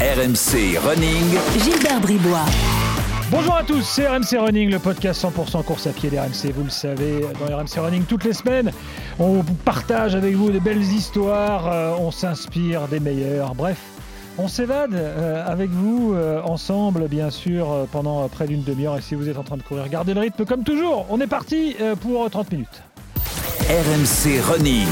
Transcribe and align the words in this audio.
RMC 0.00 0.78
Running. 0.78 1.38
Gilbert 1.62 2.00
Bribois. 2.00 2.46
Bonjour 3.30 3.54
à 3.54 3.62
tous, 3.62 3.82
c'est 3.82 4.08
RMC 4.08 4.38
Running, 4.38 4.70
le 4.70 4.78
podcast 4.78 5.22
100% 5.22 5.62
course 5.62 5.86
à 5.86 5.90
pied 5.90 6.08
d'RMC. 6.08 6.52
Vous 6.54 6.64
le 6.64 6.70
savez, 6.70 7.20
dans 7.38 7.54
RMC 7.54 7.78
Running 7.78 8.04
toutes 8.04 8.24
les 8.24 8.32
semaines, 8.32 8.72
on 9.18 9.42
partage 9.42 10.14
avec 10.14 10.34
vous 10.34 10.50
des 10.50 10.60
belles 10.60 10.80
histoires, 10.80 11.70
euh, 11.70 11.92
on 11.98 12.10
s'inspire 12.10 12.88
des 12.88 12.98
meilleurs. 12.98 13.54
Bref, 13.54 13.76
on 14.38 14.48
s'évade 14.48 14.94
euh, 14.94 15.44
avec 15.46 15.68
vous 15.68 16.14
euh, 16.14 16.40
ensemble, 16.44 17.06
bien 17.06 17.28
sûr, 17.28 17.70
euh, 17.70 17.84
pendant 17.92 18.26
près 18.28 18.46
d'une 18.46 18.62
demi-heure. 18.62 18.96
Et 18.96 19.02
si 19.02 19.14
vous 19.14 19.28
êtes 19.28 19.36
en 19.36 19.44
train 19.44 19.58
de 19.58 19.62
courir, 19.62 19.86
gardez 19.90 20.14
le 20.14 20.20
rythme 20.20 20.46
comme 20.46 20.64
toujours. 20.64 21.04
On 21.10 21.20
est 21.20 21.26
parti 21.26 21.76
euh, 21.78 21.94
pour 21.94 22.30
30 22.30 22.52
minutes. 22.52 22.82
RMC 23.68 24.40
Running. 24.50 24.86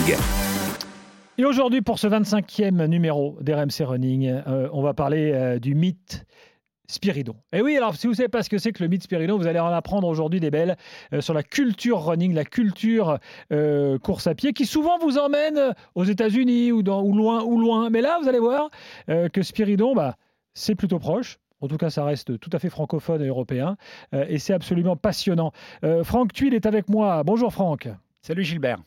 Et 1.40 1.44
aujourd'hui, 1.44 1.82
pour 1.82 2.00
ce 2.00 2.08
25e 2.08 2.86
numéro 2.86 3.38
d'RMC 3.40 3.84
Running, 3.86 4.26
euh, 4.26 4.68
on 4.72 4.82
va 4.82 4.92
parler 4.92 5.30
euh, 5.32 5.60
du 5.60 5.76
mythe 5.76 6.26
Spiridon. 6.88 7.36
Et 7.52 7.62
oui, 7.62 7.76
alors 7.76 7.94
si 7.94 8.08
vous 8.08 8.14
ne 8.14 8.16
savez 8.16 8.28
pas 8.28 8.42
ce 8.42 8.50
que 8.50 8.58
c'est 8.58 8.72
que 8.72 8.82
le 8.82 8.88
mythe 8.88 9.04
Spiridon, 9.04 9.38
vous 9.38 9.46
allez 9.46 9.60
en 9.60 9.68
apprendre 9.68 10.08
aujourd'hui 10.08 10.40
des 10.40 10.50
belles 10.50 10.76
euh, 11.12 11.20
sur 11.20 11.34
la 11.34 11.44
culture 11.44 12.00
running, 12.00 12.34
la 12.34 12.44
culture 12.44 13.20
course 14.02 14.26
à 14.26 14.34
pied, 14.34 14.52
qui 14.52 14.66
souvent 14.66 14.98
vous 14.98 15.16
emmène 15.16 15.74
aux 15.94 16.02
États-Unis 16.02 16.72
ou, 16.72 16.82
loin, 16.82 17.44
ou 17.44 17.60
loin. 17.60 17.88
Mais 17.88 18.00
là, 18.00 18.18
vous 18.20 18.28
allez 18.28 18.40
voir 18.40 18.70
que 19.06 19.42
Spiridon, 19.42 19.94
bah, 19.94 20.16
c'est 20.54 20.74
plutôt 20.74 20.98
proche. 20.98 21.38
En 21.60 21.68
tout 21.68 21.76
cas, 21.76 21.90
ça 21.90 22.04
reste 22.04 22.40
tout 22.40 22.50
à 22.52 22.58
fait 22.58 22.68
francophone 22.68 23.22
et 23.22 23.28
européen. 23.28 23.76
Et 24.12 24.38
c'est 24.38 24.54
absolument 24.54 24.96
passionnant. 24.96 25.52
Franck 26.02 26.32
Tuile 26.32 26.54
est 26.54 26.66
avec 26.66 26.88
moi. 26.88 27.22
Bonjour 27.22 27.52
Franck. 27.52 27.88
Salut 28.22 28.44
Gilbert. 28.44 28.78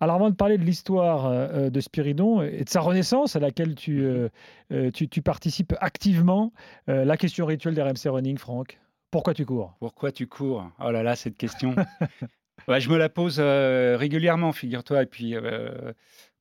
Alors 0.00 0.16
avant 0.16 0.30
de 0.30 0.34
parler 0.36 0.58
de 0.58 0.64
l'histoire 0.64 1.26
euh, 1.26 1.70
de 1.70 1.80
Spiridon 1.80 2.42
et 2.42 2.64
de 2.64 2.68
sa 2.68 2.80
renaissance 2.80 3.34
à 3.36 3.40
laquelle 3.40 3.74
tu, 3.74 4.02
euh, 4.04 4.28
euh, 4.72 4.90
tu, 4.90 5.08
tu 5.08 5.22
participes 5.22 5.74
activement, 5.80 6.52
euh, 6.88 7.04
la 7.04 7.16
question 7.16 7.46
rituelle 7.46 7.74
des 7.74 7.82
RMC 7.82 8.06
Running, 8.08 8.38
Franck, 8.38 8.78
pourquoi 9.10 9.34
tu 9.34 9.44
cours? 9.44 9.74
Pourquoi 9.80 10.12
tu 10.12 10.26
cours? 10.26 10.70
Oh 10.84 10.90
là 10.90 11.02
là, 11.02 11.16
cette 11.16 11.36
question. 11.36 11.74
Je 12.68 12.90
me 12.90 12.98
la 12.98 13.08
pose 13.08 13.38
euh, 13.40 13.96
régulièrement, 13.98 14.52
figure-toi. 14.52 15.02
Et 15.04 15.06
puis, 15.06 15.34
euh, 15.34 15.92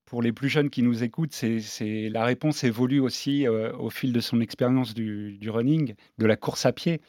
pour 0.05 0.21
les 0.21 0.33
plus 0.33 0.49
jeunes 0.49 0.69
qui 0.69 0.83
nous 0.83 1.03
écoutent, 1.03 1.33
c'est, 1.33 1.59
c'est- 1.61 2.09
la 2.09 2.25
réponse 2.25 2.63
évolue 2.65 2.99
aussi 2.99 3.47
euh, 3.47 3.71
au 3.77 3.89
fil 3.89 4.11
de 4.11 4.19
son 4.19 4.41
expérience 4.41 4.93
du, 4.93 5.37
du 5.37 5.49
running, 5.49 5.95
de 6.17 6.25
la 6.25 6.35
course 6.35 6.65
à 6.65 6.73
pied. 6.73 6.99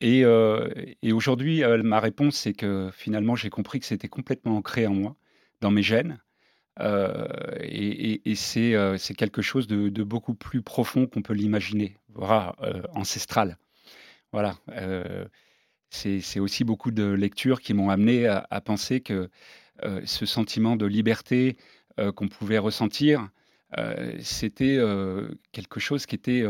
Et, 0.00 0.24
euh, 0.24 0.68
et 1.02 1.12
aujourd'hui, 1.12 1.62
euh, 1.62 1.82
ma 1.82 2.00
réponse, 2.00 2.34
c'est 2.36 2.52
que 2.54 2.90
finalement, 2.92 3.36
j'ai 3.36 3.50
compris 3.50 3.78
que 3.80 3.86
c'était 3.86 4.08
complètement 4.08 4.56
ancré 4.56 4.86
en 4.86 4.94
moi, 4.94 5.16
dans 5.60 5.70
mes 5.70 5.82
gènes. 5.82 6.20
Euh, 6.80 7.26
et 7.60 8.30
et- 8.30 8.34
c'est 8.34 8.74
euh, 8.74 8.96
quelque 9.16 9.42
chose 9.42 9.66
de, 9.66 10.02
beaucoup 10.02 10.34
plus 10.34 10.62
profond 10.62 11.06
qu'on 11.06 11.22
peut 11.22 11.34
l'imaginer, 11.34 11.98
voire 12.08 12.56
euh, 12.62 12.82
ancestral. 12.94 13.58
Voilà. 14.32 14.54
c'est 15.90 16.38
aussi 16.40 16.62
beaucoup 16.64 16.92
de 16.92 17.04
lectures 17.04 17.60
qui 17.60 17.74
m'ont 17.74 17.90
amené 17.90 18.26
à, 18.28 18.60
penser 18.60 19.00
que 19.00 19.28
ce 20.04 20.24
sentiment 20.24 20.76
de 20.76 20.86
liberté 20.86 21.56
qu'on 22.14 22.28
pouvait 22.28 22.58
ressentir, 22.58 23.28
c'était 24.20 24.78
quelque 25.50 25.80
chose 25.80 26.06
qui 26.06 26.14
était 26.14 26.44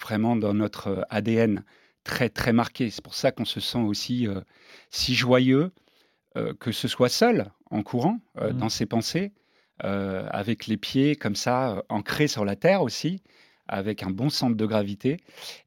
vraiment 0.00 0.34
dans 0.34 0.54
notre 0.54 1.06
ADN 1.10 1.62
très 2.04 2.30
très 2.30 2.54
marqué. 2.54 2.88
C'est 2.88 3.04
pour 3.04 3.14
ça 3.14 3.32
qu'on 3.32 3.44
se 3.44 3.60
sent 3.60 3.80
aussi 3.80 4.26
si 4.90 5.14
joyeux, 5.14 5.72
que 6.58 6.72
ce 6.72 6.88
soit 6.88 7.08
seul 7.08 7.50
en 7.70 7.82
courant 7.82 8.18
euh, 8.38 8.52
Mhm. 8.52 8.58
dans 8.58 8.68
ses 8.68 8.86
pensées, 8.86 9.32
euh, 9.84 10.26
avec 10.30 10.66
les 10.66 10.76
pieds 10.76 11.16
comme 11.16 11.36
ça 11.36 11.76
euh, 11.76 11.82
ancrés 11.88 12.28
sur 12.28 12.44
la 12.44 12.56
terre 12.56 12.82
aussi, 12.82 13.22
avec 13.68 14.02
un 14.02 14.10
bon 14.10 14.30
centre 14.30 14.56
de 14.56 14.66
gravité, 14.66 15.18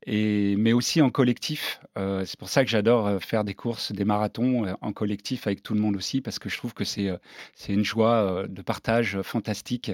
et, 0.05 0.55
mais 0.57 0.73
aussi 0.73 1.01
en 1.01 1.09
collectif. 1.09 1.79
Euh, 1.97 2.25
c'est 2.25 2.37
pour 2.37 2.49
ça 2.49 2.63
que 2.65 2.69
j'adore 2.69 3.07
euh, 3.07 3.19
faire 3.19 3.43
des 3.45 3.53
courses, 3.55 3.91
des 3.93 4.03
marathons 4.05 4.65
euh, 4.65 4.73
en 4.81 4.91
collectif 4.93 5.47
avec 5.47 5.63
tout 5.63 5.73
le 5.73 5.79
monde 5.79 5.95
aussi, 5.95 6.21
parce 6.21 6.37
que 6.39 6.49
je 6.49 6.57
trouve 6.57 6.73
que 6.73 6.83
c'est 6.83 7.09
euh, 7.09 7.17
c'est 7.55 7.73
une 7.73 7.85
joie 7.85 8.15
euh, 8.43 8.47
de 8.47 8.61
partage 8.61 9.21
fantastique, 9.21 9.91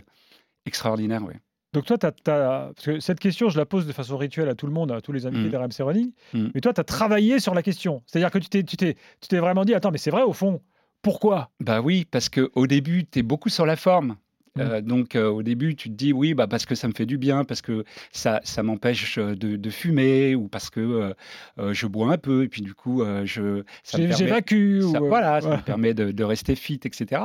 extraordinaire. 0.66 1.24
Ouais. 1.24 1.40
Donc 1.74 1.86
toi, 1.86 1.98
t'as- 1.98 2.12
t'as- 2.12 2.72
parce 2.76 2.86
que 2.86 3.00
cette 3.00 3.20
question, 3.20 3.50
je 3.50 3.58
la 3.58 3.66
pose 3.66 3.86
de 3.86 3.92
façon 3.94 4.18
rituelle 4.18 4.50
à 4.50 4.56
tout 4.56 4.66
le 4.66 4.72
monde, 4.74 4.92
à 4.92 5.02
tous 5.02 5.12
les 5.12 5.26
invités 5.28 5.46
Mm. 5.48 5.50
des 5.52 5.58
RMC 5.58 5.84
Running, 5.84 6.12
Mm. 6.34 6.48
mais 6.56 6.62
toi, 6.62 6.74
tu 6.74 6.82
as 6.82 6.84
travaillé 6.84 7.40
sur 7.40 7.54
la 7.54 7.62
question. 7.62 8.02
C'est-à-dire 8.08 8.32
que 8.32 8.40
tu 8.40 8.50
t'es, 8.50 9.38
vraiment 9.40 9.66
dit, 9.66 9.74
attends, 9.76 9.92
mais 9.92 9.98
c'est 10.00 10.10
vrai 10.12 10.24
au 10.24 10.34
fond, 10.34 10.62
pourquoi? 11.02 11.52
Bah 11.60 11.82
oui, 11.82 12.06
parce 12.10 12.28
que 12.30 12.50
au 12.56 12.66
début, 12.68 13.06
tu 13.06 13.20
es 13.20 13.24
beaucoup 13.24 13.50
sur 13.50 13.66
la 13.68 13.76
forme. 13.76 14.16
Mm. 14.60 14.72
Euh, 14.72 14.82
donc 14.82 15.16
euh, 15.16 15.30
au 15.30 15.44
début, 15.44 15.76
tu 15.76 15.90
te 15.90 15.96
dis 15.96 16.14
oui, 16.14 16.34
bah, 16.34 16.48
parce 16.48 16.66
que 16.66 16.76
ça 16.76 16.88
me 16.88 16.94
fait 16.94 17.06
du 17.06 17.18
bien, 17.18 17.46
parce 17.46 17.62
que 17.62 17.84
ça, 18.12 18.42
ça 18.44 18.64
m'empêche 18.64 19.18
euh, 19.18 19.36
de, 19.36 19.56
de 19.56 19.70
fumer, 19.70 20.36
ou 20.36 20.48
parce 20.48 20.70
que 20.70 21.14
euh, 21.60 21.74
je 21.74 21.88
bois 21.88 22.12
un 22.12 22.18
peu, 22.18 22.44
et 22.44 22.50
puis 22.50 22.62
du 22.62 22.74
coup, 22.74 23.04
je, 23.24 23.64
ça 23.84 23.98
J'évacue. 24.12 24.82
ou, 24.84 24.92
voilà, 25.08 25.42
ça 25.42 25.50
ouais. 25.50 25.58
me 25.58 25.62
permet 25.62 25.94
de, 25.94 26.12
de 26.12 26.24
rester 26.24 26.56
fit, 26.56 26.80
etc. 26.84 27.24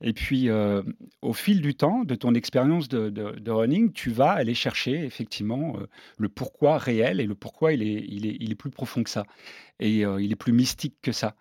Et 0.00 0.12
puis, 0.12 0.48
au 1.22 1.32
fil 1.32 1.60
du 1.60 1.74
temps, 1.74 2.04
de 2.04 2.14
ton 2.14 2.34
expérience 2.34 2.88
de, 2.88 3.50
running, 3.50 3.92
tu 3.92 4.10
vas 4.10 4.30
aller 4.32 4.54
chercher 4.54 5.04
effectivement 5.04 5.76
le 6.18 6.28
pourquoi 6.28 6.78
réel, 6.78 7.20
et 7.20 7.26
le 7.26 7.34
pourquoi 7.34 7.72
il 7.72 7.82
est, 7.82 8.04
il 8.08 8.26
est, 8.26 8.36
il 8.40 8.52
est 8.52 8.56
plus 8.56 8.70
profond 8.70 9.02
que 9.02 9.10
ça, 9.10 9.24
et 9.80 10.00
il 10.00 10.32
est 10.32 10.36
plus 10.36 10.52
mystique 10.52 10.96
que 11.02 11.12
ça. 11.12 11.34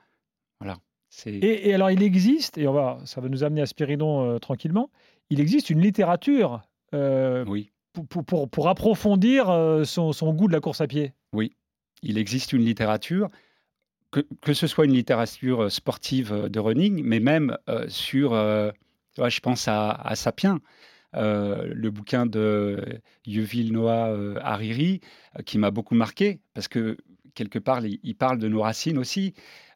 Voilà. 0.59 0.77
Et, 1.25 1.69
et 1.69 1.73
alors, 1.73 1.91
il 1.91 2.01
existe, 2.03 2.57
et 2.57 2.67
on 2.67 2.73
va, 2.73 2.99
ça 3.05 3.21
va 3.21 3.29
nous 3.29 3.43
amener 3.43 3.61
à 3.61 3.65
Spiridon 3.65 4.25
euh, 4.25 4.39
tranquillement, 4.39 4.89
il 5.29 5.39
existe 5.39 5.69
une 5.69 5.81
littérature 5.81 6.61
euh, 6.93 7.45
Oui. 7.47 7.71
pour, 8.09 8.49
pour- 8.49 8.69
approfondir 8.69 9.49
euh, 9.49 9.83
son, 9.83 10.13
son 10.13 10.33
goût 10.33 10.47
de 10.47 10.53
la 10.53 10.59
course 10.59 10.81
à 10.81 10.87
pied. 10.87 11.13
il 12.05 12.17
existe 12.17 12.51
une 12.51 12.65
littérature, 12.65 13.29
que, 14.11 14.19
que 14.41 14.53
ce 14.53 14.67
soit 14.67 14.85
une 14.85 14.93
littérature 14.93 15.63
euh, 15.63 15.69
sportive 15.69 16.33
de 16.49 16.59
running, 16.59 17.01
mais 17.03 17.19
même 17.21 17.57
euh, 17.69 17.85
sur, 17.87 18.33
euh, 18.33 18.71
je 19.17 19.39
pense 19.39 19.67
à, 19.67 19.91
à 19.91 20.15
Sapien, 20.15 20.59
le 21.15 21.89
bouquin 21.89 22.25
de 22.25 22.99
Yuval 23.27 23.71
Noah 23.71 24.15
Hariri, 24.41 24.99
qui 25.45 25.59
m'a 25.59 25.69
beaucoup 25.69 25.93
marqué, 25.95 26.39
parce 26.55 26.67
que 26.67 26.97
quelque 27.35 27.59
part, 27.59 27.85
il, 27.85 27.99
il 28.03 28.15
parle 28.15 28.39
de 28.39 28.47
nos 28.47 28.61
racines 28.61 28.97
aussi. 28.97 29.33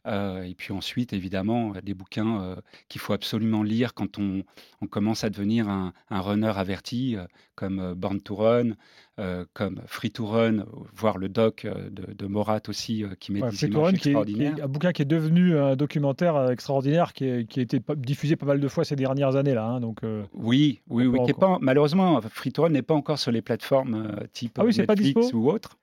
Euh, 0.07 0.43
et 0.43 0.55
puis 0.55 0.71
ensuite, 0.73 1.11
évidemment, 1.13 1.73
des 1.83 1.93
bouquins 1.93 2.41
euh, 2.41 2.55
qu'il 2.87 3.01
faut 3.01 3.13
absolument 3.13 3.61
lire 3.61 3.93
quand 3.93 4.17
on, 4.17 4.43
on 4.81 4.87
commence 4.87 5.23
à 5.23 5.29
devenir 5.29 5.67
un, 5.69 5.91
un 6.09 6.21
runner 6.21 6.53
averti, 6.55 7.15
euh, 7.17 7.25
comme 7.55 7.79
euh, 7.79 7.93
Born 7.93 8.21
to 8.21 8.35
Run, 8.35 8.71
euh, 9.19 9.43
comme 9.53 9.81
Free 9.85 10.11
to 10.11 10.25
Run, 10.25 10.65
voire 10.95 11.17
le 11.17 11.27
doc 11.27 11.65
euh, 11.65 11.89
de, 11.89 12.13
de 12.13 12.25
Morat 12.27 12.61
aussi, 12.69 13.03
euh, 13.03 13.09
qui 13.19 13.31
met 13.33 13.41
Ouais, 13.41 13.49
des 13.49 13.65
images 13.65 13.83
Run, 13.83 13.89
qui 13.91 13.95
est, 13.95 13.99
qui 13.99 14.09
extraordinaires. 14.09 14.57
est 14.57 14.61
un 14.61 14.67
bouquin 14.67 14.91
qui 14.93 15.01
est 15.01 15.05
devenu 15.05 15.57
un 15.57 15.75
documentaire 15.75 16.35
euh, 16.35 16.51
extraordinaire, 16.51 17.11
qui, 17.13 17.25
est- 17.25 17.45
qui 17.49 17.59
a 17.59 17.63
été 17.63 17.79
pas- 17.79 17.95
diffusé 17.95 18.35
pas 18.35 18.45
mal 18.45 18.59
de 18.61 18.67
fois 18.67 18.85
ces 18.85 18.95
dernières 18.95 19.35
années. 19.35 19.53
là. 19.55 19.65
hein, 19.65 19.79
donc, 19.81 20.03
euh, 20.03 20.23
Oui, 20.33 20.81
oui, 20.89 21.05
oui. 21.07 21.17
peut 21.19 21.25
qui 21.25 21.31
est 21.31 21.33
pas, 21.39 21.57
malheureusement, 21.59 22.21
Free 22.21 22.51
to 22.53 22.63
Run 22.63 22.69
n'est 22.69 22.81
pas 22.81 22.93
encore 22.95 23.19
sur 23.19 23.31
les 23.31 23.41
plateformes 23.41 23.95
euh, 23.95 24.25
type 24.31 24.57
Ah 24.59 24.63
oui, 24.65 24.73
c'est 24.73 24.85
pas 24.85 24.95
Netflix 24.95 25.19
dispo? 25.21 25.37
ou 25.37 25.51
autre. 25.51 25.77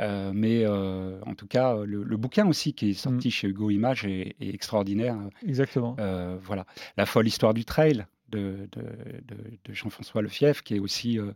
Euh, 0.00 0.30
mais 0.34 0.62
euh, 0.64 1.20
en 1.26 1.34
tout 1.34 1.46
cas, 1.46 1.76
le, 1.84 2.02
le 2.04 2.16
bouquin 2.16 2.46
aussi 2.46 2.72
qui 2.74 2.90
est 2.90 2.92
Mm. 2.92 3.10
sorti 3.10 3.30
chez 3.30 3.48
Hugo 3.48 3.70
Images 3.70 4.04
est, 4.04 4.36
est 4.40 4.54
extraordinaire. 4.54 5.16
exactement. 5.46 5.96
Euh, 5.98 6.36
voilà, 6.40 6.64
la 6.96 7.04
folle 7.06 7.26
histoire 7.26 7.54
du 7.54 7.64
trail 7.64 8.06
de, 8.28 8.68
de- 8.72 8.82
de- 9.24 9.58
de 9.64 9.72
Jean-François 9.72 10.20
Lefief, 10.22 10.62
qui 10.62 10.76
est 10.76 10.78
aussi 10.78 11.18
euh, 11.18 11.32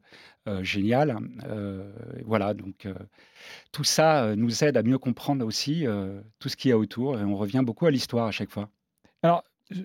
euh, 0.47 0.63
génial. 0.63 1.17
Euh, 1.47 1.91
voilà, 2.25 2.53
donc 2.55 2.85
euh, 2.87 2.95
tout 3.73 3.85
ça 3.85 4.25
euh, 4.25 4.37
nous 4.37 4.63
aide 4.63 4.77
à 4.77 4.83
mieux 4.83 4.99
comprendre 4.99 5.45
aussi 5.47 5.87
euh, 5.87 6.21
tout 6.39 6.49
ce 6.51 6.57
qu'il 6.57 6.69
y 6.69 6.73
a 6.73 6.79
autour, 6.79 7.19
et 7.19 7.25
on 7.25 7.35
revient 7.37 7.63
beaucoup 7.65 7.87
à 7.87 7.91
l'histoire 7.91 8.27
à 8.27 8.31
chaque 8.31 8.51
fois. 8.51 8.69
Alors, 9.23 9.43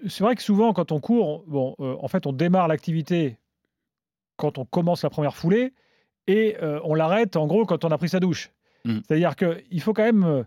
c'est 0.08 0.22
vrai 0.24 0.36
que 0.36 0.42
souvent, 0.44 0.74
quand 0.74 0.92
on 0.92 1.00
court, 1.00 1.28
on- 1.28 1.44
bon, 1.50 1.76
euh, 1.80 1.96
en 2.02 2.08
fait, 2.09 2.28
on 2.28 2.34
démarre 2.34 2.68
l'activité 2.68 3.38
quand 4.36 4.58
on 4.58 4.66
commence 4.66 5.04
la 5.04 5.09
première 5.09 5.36
foulée 5.36 5.74
et 6.28 6.58
euh, 6.62 6.80
on 6.84 6.94
l'arrête, 6.94 7.38
en 7.38 7.47
gros, 7.47 7.66
quand 7.66 7.85
on 7.85 7.90
a 7.91 7.97
pris 7.97 8.09
sa 8.09 8.20
douche. 8.20 8.52
Mm. 8.85 9.00
C'est-à-dire 9.08 9.35
qu'il 9.35 9.82
faut 9.82 9.94
quand 9.94 10.03
même 10.03 10.24
euh, 10.24 10.44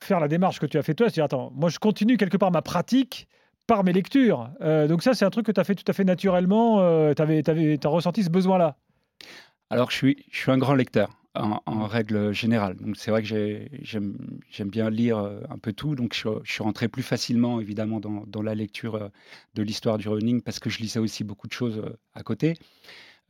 faire 0.00 0.20
la 0.20 0.28
démarche 0.28 0.58
que 0.60 0.66
tu 0.66 0.78
as 0.78 0.82
fait 0.82 0.94
toi, 0.94 1.06
c'est-à-dire, 1.06 1.24
attends, 1.24 1.52
moi, 1.54 1.68
je 1.68 1.78
continue 1.78 2.16
quelque 2.16 2.36
part 2.36 2.50
ma 2.50 2.62
pratique 2.62 3.28
par 3.66 3.84
mes 3.84 3.92
lectures. 3.92 4.50
Euh, 4.60 4.86
donc 4.86 5.02
ça, 5.02 5.14
c'est 5.14 5.24
un 5.24 5.30
truc 5.30 5.46
que 5.46 5.52
tu 5.52 5.60
as 5.60 5.64
fait 5.64 5.74
tout 5.74 5.84
à 5.88 5.92
fait 5.92 6.04
naturellement. 6.04 6.78
tu 7.14 7.22
as 7.22 7.88
ressenti 7.88 8.22
ce 8.22 8.30
besoin-là. 8.30 8.76
Alors, 9.70 9.90
je 9.90 9.96
suis, 9.96 10.24
je 10.30 10.38
suis 10.38 10.50
un 10.50 10.58
grand 10.58 10.74
lecteur 10.74 11.08
en, 11.34 11.60
en 11.66 11.86
règle 11.86 12.32
générale. 12.32 12.76
Donc, 12.76 12.96
c'est 12.96 13.10
vrai 13.10 13.22
que 13.22 13.28
j'ai- 13.28 13.70
j'aime 13.82 14.68
bien 14.70 14.90
lire 14.90 15.18
euh, 15.18 15.40
un 15.50 15.58
peu 15.58 15.72
tout. 15.72 15.94
Donc, 15.94 16.14
je, 16.14 16.28
je 16.44 16.52
suis 16.52 16.62
rentré 16.62 16.88
plus 16.88 17.02
facilement, 17.02 17.60
évidemment, 17.60 18.00
dans, 18.00 18.24
dans 18.26 18.42
la 18.42 18.54
lecture 18.54 18.94
euh, 18.96 19.08
de 19.54 19.62
l'histoire 19.62 19.98
du 19.98 20.08
running 20.08 20.42
parce 20.42 20.58
que 20.58 20.70
je 20.70 20.78
lisais 20.78 21.00
aussi 21.00 21.24
beaucoup 21.24 21.46
de 21.48 21.52
choses 21.52 21.78
euh, 21.78 21.96
à 22.14 22.22
côté. 22.22 22.54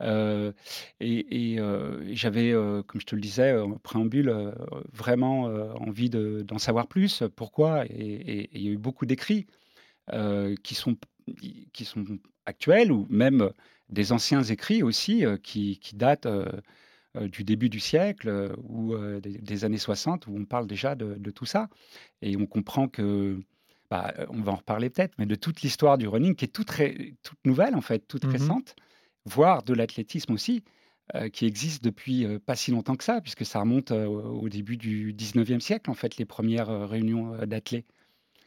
Euh, 0.01 0.51
et 0.99 1.53
et, 1.53 1.59
euh, 1.59 2.01
et 2.07 2.15
j'avais, 2.15 2.51
euh, 2.51 2.83
comme 2.83 2.99
je 3.01 3.05
te 3.05 3.15
le 3.15 3.21
disais 3.21 3.57
en 3.57 3.77
préambule, 3.77 4.33
vraiment 4.93 5.43
envie 5.43 6.09
de- 6.09 6.41
d'en 6.43 6.57
savoir 6.59 6.87
plus. 6.87 7.23
Pourquoi? 7.35 7.85
Et 7.87 8.49
il 8.53 8.61
y 8.61 8.67
a 8.69 8.71
eu 8.71 8.77
beaucoup 8.77 9.05
d'écrits 9.05 9.47
qui 10.63 10.75
sont, 10.75 10.97
qui 11.73 11.85
sont 11.85 12.05
actuels 12.45 12.91
ou 12.91 13.07
même 13.09 13.51
des 13.89 14.11
anciens 14.11 14.43
écrits 14.43 14.83
aussi 14.83 15.25
euh, 15.25 15.37
qui, 15.37 15.79
qui 15.79 15.95
datent 15.95 16.25
euh, 16.25 16.45
euh, 17.17 17.27
du 17.27 17.43
début 17.43 17.69
du 17.69 17.79
siècle 17.79 18.53
ou 18.63 18.95
des, 19.21 19.39
des 19.39 19.65
années 19.65 19.77
60 19.77 20.27
où 20.27 20.35
on 20.37 20.45
parle 20.45 20.67
déjà 20.67 20.95
de, 20.95 21.15
de 21.15 21.31
tout 21.31 21.45
ça. 21.45 21.69
Et 22.21 22.37
on 22.37 22.47
comprend 22.47 22.87
que, 22.89 23.39
bah, 23.91 24.13
on 24.29 24.41
va 24.41 24.53
en 24.53 24.57
reparler 24.57 24.89
peut-être, 24.91 25.15
mais 25.19 25.25
de 25.27 25.35
toute 25.35 25.61
l'histoire 25.61 25.97
du 25.97 26.07
running 26.07 26.35
qui 26.35 26.45
est 26.45 26.49
toute, 26.49 26.71
nouvelle 27.45 27.75
en 27.75 27.81
fait, 27.81 28.07
toute 28.07 28.25
Mhm. 28.25 28.25
récente, 28.25 28.75
voire 29.25 29.63
de 29.63 29.73
l'athlétisme 29.73 30.33
aussi, 30.33 30.63
euh, 31.15 31.29
qui 31.29 31.45
existe 31.45 31.83
depuis 31.83 32.25
euh, 32.25 32.39
pas 32.43 32.55
si 32.55 32.71
longtemps 32.71 32.95
que 32.95 33.03
ça, 33.03 33.21
puisque 33.21 33.45
ça 33.45 33.59
remonte 33.59 33.91
euh, 33.91 34.05
au 34.07 34.49
début 34.49 34.77
du 34.77 35.13
19e 35.13 35.59
siècle 35.59 35.89
en 35.91 35.93
fait, 35.93 36.17
les 36.17 36.25
premières 36.25 36.89
réunions 36.89 37.35
d'athlètes. 37.45 37.85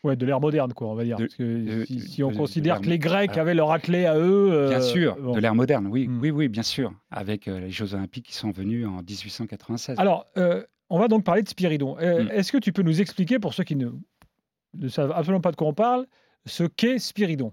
Ouais, 0.05 0.15
de 0.15 0.25
l'ère 0.25 0.41
moderne, 0.41 0.73
quoi, 0.75 0.87
on 0.89 0.95
va 0.95 1.03
dire. 1.05 1.17
De- 1.17 1.25
Parce 1.25 1.35
que 1.35 1.43
de- 1.43 1.85
si, 1.85 2.23
on 2.23 2.31
de- 2.31 2.37
considère 2.37 2.81
que 2.81 2.87
les 2.89 3.01
Grecs 3.01 3.37
avaient 3.37 3.55
leur 3.55 3.73
athlète 3.73 4.07
à 4.07 4.17
eux. 4.17 4.69
Bien 4.69 4.81
sûr, 4.81 5.17
bon. 5.21 5.33
de 5.35 5.41
l'ère 5.41 5.57
moderne, 5.57 5.89
oui, 5.89 6.07
Mm. 6.07 6.21
oui, 6.21 6.31
oui, 6.31 6.49
bien 6.49 6.63
sûr, 6.63 6.93
avec 7.11 7.47
les 7.47 7.71
Jeux 7.73 7.95
Olympiques 7.95 8.27
qui 8.27 8.35
sont 8.35 8.53
venus 8.53 8.87
en 8.87 9.03
1896. 9.03 9.99
Alors, 9.99 10.27
on 10.91 10.99
va 11.01 11.09
donc 11.09 11.25
parler 11.25 11.43
de 11.43 11.49
Spiridon. 11.49 11.97
Euh, 11.99 12.25
Mm. 12.25 12.29
Est-ce 12.31 12.53
que 12.53 12.59
tu 12.59 12.73
peux 12.73 12.83
nous 12.83 13.01
expliquer, 13.01 13.39
pour 13.41 13.55
ceux 13.55 13.65
qui 13.65 13.75
ne, 13.75 13.91
ne 14.75 14.89
savent 14.89 15.11
absolument 15.13 15.41
pas 15.41 15.51
de 15.51 15.57
quoi 15.57 15.67
on 15.67 15.75
parle, 15.75 16.07
ce 16.47 16.63
qu'est 16.65 16.99
Spiridon? 17.01 17.53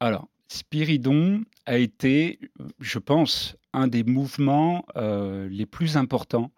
Alors, 0.00 0.28
Spiridon 0.52 1.44
a 1.66 1.78
été, 1.78 2.38
je 2.78 2.98
pense, 2.98 3.56
un 3.72 3.86
des 3.88 4.04
mouvements 4.04 4.84
euh, 4.96 5.48
les 5.48 5.66
plus 5.66 5.96
importants 5.96 6.50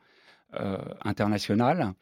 euh, 0.59 0.79
international 1.03 1.93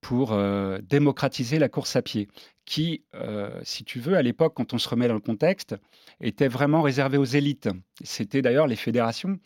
pour 0.00 0.32
euh, 0.32 0.78
démocratiser 0.82 1.58
la 1.58 1.68
course 1.68 1.96
à 1.96 2.02
pied, 2.02 2.28
qui, 2.64 3.02
euh, 3.14 3.60
si 3.64 3.84
tu 3.84 3.98
veux, 3.98 4.14
à 4.16 4.22
l'époque, 4.22 4.54
quand 4.54 4.72
on 4.74 4.78
se 4.78 4.88
remet 4.88 5.08
dans 5.08 5.14
le 5.14 5.20
contexte, 5.20 5.74
était 6.20 6.48
vraiment 6.48 6.82
réservé 6.82 7.18
aux 7.18 7.24
élites. 7.24 7.68
C'était 8.02 8.42
d'ailleurs 8.42 8.66
les 8.68 8.76
fédérations 8.76 9.38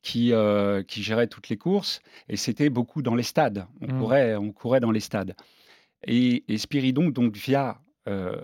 qui, 0.00 0.32
qui 0.86 1.02
géraient 1.02 1.26
toutes 1.26 1.48
les 1.48 1.56
courses, 1.56 2.00
et 2.28 2.36
c'était 2.36 2.70
beaucoup 2.70 3.02
dans 3.02 3.16
les 3.16 3.24
stades. 3.24 3.66
On, 3.80 3.88
Mm. 3.92 3.98
courait, 3.98 4.36
on 4.36 4.52
courait 4.52 4.80
dans 4.80 4.92
les 4.92 5.00
stades. 5.00 5.34
Et, 6.06 6.44
et 6.48 6.56
Spiridon, 6.56 7.08
donc 7.10 7.36
via 7.36 7.80
euh, 8.08 8.36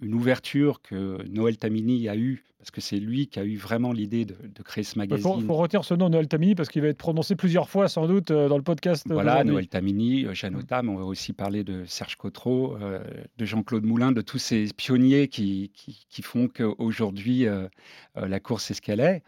une 0.00 0.14
ouverture 0.14 0.82
que 0.82 1.18
Noël 1.28 1.56
Tamini 1.56 2.08
a 2.08 2.16
eue, 2.16 2.44
parce 2.58 2.70
que 2.70 2.80
c'est 2.80 2.98
lui 2.98 3.26
qui 3.26 3.38
a 3.38 3.44
eu 3.44 3.56
vraiment 3.56 3.92
l'idée 3.92 4.24
de, 4.24 4.34
de 4.42 4.62
créer 4.62 4.84
ce 4.84 4.94
Il 4.96 4.98
magazine. 4.98 5.22
faut, 5.22 5.40
faut 5.40 5.54
retenir 5.54 5.84
ce 5.84 5.94
nom, 5.94 6.08
Noël 6.08 6.28
Tamini, 6.28 6.54
parce 6.54 6.68
qu'il 6.68 6.82
va 6.82 6.88
être 6.88 6.98
prononcé 6.98 7.36
plusieurs 7.36 7.68
fois, 7.68 7.88
sans 7.88 8.06
doute, 8.06 8.30
euh, 8.30 8.48
dans 8.48 8.56
le 8.56 8.62
podcast. 8.62 9.04
Voilà, 9.08 9.32
d'aujourd'hui. 9.32 9.52
Noël 9.52 9.68
Tamini, 9.68 10.24
euh, 10.26 10.34
Janota, 10.34 10.82
mais 10.82 10.90
on 10.90 10.96
va 10.96 11.04
aussi 11.04 11.32
parler 11.32 11.64
de 11.64 11.84
Serge 11.86 12.16
Cotreau, 12.16 12.76
euh, 12.80 13.00
de 13.38 13.44
Jean-Claude 13.44 13.84
Moulin, 13.84 14.12
de 14.12 14.20
tous 14.22 14.38
ces 14.38 14.66
pionniers 14.76 15.28
qui, 15.28 15.70
qui, 15.74 16.06
qui 16.08 16.22
font 16.22 16.48
qu'aujourd'hui, 16.48 17.46
euh, 17.46 17.68
euh, 18.16 18.28
la 18.28 18.40
course 18.40 18.70
est 18.70 18.74
ce 18.74 18.82
qu'elle 18.82 19.00
est. 19.00 19.22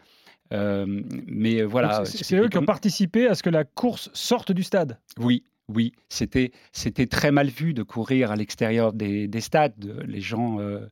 Euh, 0.53 0.85
mais 1.27 1.61
voilà. 1.63 2.05
C'est 2.05 2.37
eux 2.37 2.47
qui 2.47 2.57
ont 2.57 2.65
participé 2.65 3.27
à 3.27 3.35
ce 3.35 3.43
que 3.43 3.49
la 3.49 3.65
course 3.65 4.09
sorte 4.13 4.51
du 4.51 4.63
stade. 4.63 4.97
Oui, 5.19 5.43
oui, 5.69 5.91
c'était 6.09 6.51
c'était 6.71 7.07
très 7.07 7.31
mal 7.31 7.47
vu 7.47 7.73
de 7.73 7.83
courir 7.83 8.31
à 8.31 8.35
l'extérieur 8.35 8.93
des, 8.93 9.27
des 9.27 9.41
stades. 9.41 10.03
Les 10.07 10.21
gens 10.21 10.59
euh, 10.59 10.87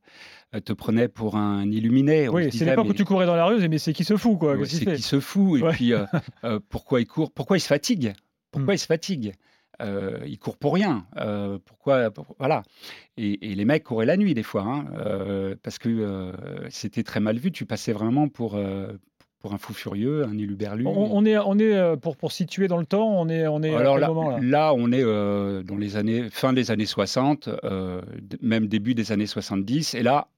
te 0.63 0.74
prenaient 0.74 1.07
pour 1.07 1.36
un 1.38 1.69
illuminé. 1.72 2.27
On 2.30 2.33
Oui, 2.36 2.50
c'est 2.51 2.66
l'époque 2.66 2.88
où 2.89 2.94
tu 2.94 3.06
courais 3.06 3.25
dans 3.25 3.36
la 3.36 3.45
rue, 3.45 3.68
mais 3.69 3.77
c'est 3.77 3.94
qui 3.94 4.04
se 4.04 4.18
fout, 4.18 4.38
quoi. 4.38 4.56
Ouais, 4.56 4.66
c'est 4.66 4.86
qui 4.86 5.01
se 5.01 5.19
fout. 5.19 5.60
Et 5.60 5.63
Ouais. 5.63 5.72
puis, 5.72 5.94
euh, 5.94 6.06
euh, 6.44 6.60
pourquoi 6.69 7.00
il 7.01 7.07
court 7.07 7.31
Pourquoi 7.31 7.57
il 7.57 7.62
se 7.62 7.68
fatigue? 7.68 8.13
Pourquoi 8.51 8.74
Mm. 8.74 8.75
il 8.75 8.80
se 8.80 8.86
fatigue? 8.86 9.33
Euh, 9.81 10.19
Il 10.25 10.39
court 10.39 10.57
pour 10.57 10.74
rien. 10.74 11.06
Euh, 11.18 11.57
pourquoi 11.66 12.10
pour- 12.12 12.33
Voilà. 12.39 12.63
Et, 13.18 13.51
et 13.51 13.56
les 13.56 13.66
mecs 13.66 13.83
couraient 13.83 14.06
la 14.06 14.16
nuit 14.16 14.33
des 14.33 14.44
fois, 14.44 14.62
hein, 14.63 14.86
euh, 14.98 15.56
parce 15.63 15.78
que 15.80 15.89
euh, 15.89 16.31
c'était 16.69 17.04
très 17.04 17.19
mal 17.19 17.38
vu. 17.38 17.51
Tu 17.51 17.66
passais 17.66 17.92
vraiment 17.92 18.30
pour, 18.30 18.56
euh, 18.56 18.94
pour 19.45 19.53
un 19.53 19.59
fou 19.59 19.75
furieux, 19.75 20.24
un 20.25 20.36
éluberlu. 20.39 20.88
on, 20.88 21.15
on 21.18 21.24
est, 21.24 21.38
on 21.38 21.59
est 21.59 21.71
euh, 21.75 21.95
pour, 21.97 22.18
pour 22.18 22.31
situer 22.31 22.68
dans 22.68 22.80
le 22.80 22.86
temps, 22.88 23.07
on 23.07 23.30
est, 23.30 23.45
on 23.47 23.62
est 23.62 23.75
à 23.75 23.77
Alors 23.77 23.94
quel 23.97 24.01
là, 24.01 24.07
moment 24.07 24.30
là 24.31 24.39
là, 24.42 24.74
on 24.75 24.92
est 24.92 25.03
euh, 25.03 25.62
dans 25.62 25.77
les 25.77 25.97
années, 25.97 26.30
fin 26.31 26.51
des 26.51 26.71
années 26.71 26.88
60, 26.88 27.47
euh, 27.63 28.01
d- 28.19 28.38
même 28.42 28.65
début 28.65 28.95
des 28.95 29.12
années 29.12 29.27
70. 29.27 29.94
Et 29.94 30.01
là, 30.01 30.30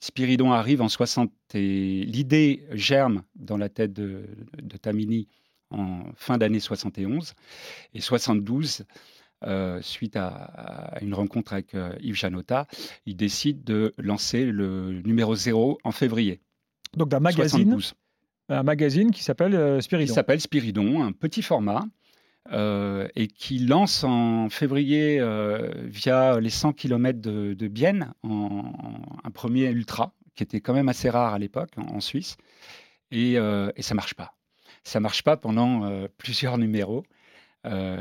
Spiridon 0.00 0.52
arrive 0.52 0.82
en 0.82 0.90
60 0.90 1.30
et 1.54 2.04
l'idée 2.04 2.66
germe 2.72 3.22
dans 3.34 3.56
la 3.56 3.70
tête 3.70 3.94
de, 3.94 4.24
de 4.62 4.76
Tamini 4.76 5.26
en 5.70 6.02
fin 6.16 6.36
d'année 6.36 6.60
71. 6.60 7.32
Et 7.94 8.00
72, 8.02 8.84
euh, 9.46 9.80
suite 9.80 10.16
à, 10.16 10.26
à 10.28 11.02
une 11.02 11.14
rencontre 11.14 11.54
avec 11.54 11.74
euh, 11.74 11.94
Yves 12.02 12.16
Janota, 12.16 12.66
il 13.06 13.16
décide 13.16 13.64
de 13.64 13.94
lancer 13.96 14.44
le 14.44 15.00
numéro 15.00 15.34
0 15.34 15.78
en 15.82 15.92
février 15.92 16.40
Donc 16.94 17.08
d'un 17.08 17.20
magazine, 17.20 17.70
72 17.70 17.94
un 18.50 18.62
magazine 18.62 19.10
qui 19.10 19.22
s'appelle 19.22 19.54
euh, 19.54 19.78
qui 19.78 19.84
Spiridon. 19.84 20.14
s'appelle 20.14 20.40
Spiridon, 20.40 21.02
un 21.02 21.12
petit 21.12 21.42
format, 21.42 21.84
euh, 22.52 23.06
et 23.16 23.26
qui 23.28 23.58
lance 23.60 24.02
en 24.04 24.48
février 24.48 25.18
euh, 25.20 25.70
via 25.84 26.40
les 26.40 26.50
100 26.50 26.72
km 26.72 27.20
de, 27.20 27.54
de 27.54 27.68
Bienne 27.68 28.12
en, 28.22 28.30
en- 28.30 29.18
un 29.24 29.30
premier 29.30 29.70
ultra, 29.70 30.14
qui 30.34 30.42
était 30.42 30.60
quand 30.60 30.74
même 30.74 30.88
assez 30.88 31.10
rare 31.10 31.34
à 31.34 31.38
l'époque 31.38 31.70
en, 31.76 31.96
en 31.96 32.00
Suisse, 32.00 32.36
et, 33.10 33.38
euh, 33.38 33.70
et 33.76 33.82
ça 33.82 33.94
marche 33.94 34.14
pas. 34.14 34.34
Ça 34.84 34.98
marche 35.00 35.22
pas 35.22 35.36
pendant 35.36 36.06
plusieurs 36.16 36.56
numéros. 36.56 37.02
euh, 37.66 37.98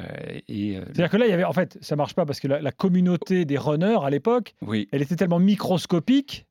euh, 0.49 0.81
C'est-à-dire 0.85 1.09
que 1.09 1.17
là, 1.17 1.25
il 1.27 1.29
y 1.29 1.33
avait, 1.33 1.43
en 1.43 1.51
fait, 1.53 1.77
ça 1.81 1.95
marche 1.97 2.15
pas 2.15 2.25
parce 2.25 2.39
que 2.39 2.47
la, 2.47 2.61
la 2.61 2.71
communauté 2.71 3.43
des 3.43 3.57
runners 3.57 3.97
à 4.01 4.09
l'époque, 4.09 4.55
oui, 4.61 4.87
elle 4.93 5.01
était 5.01 5.17
tellement 5.17 5.39
microscopique 5.39 6.45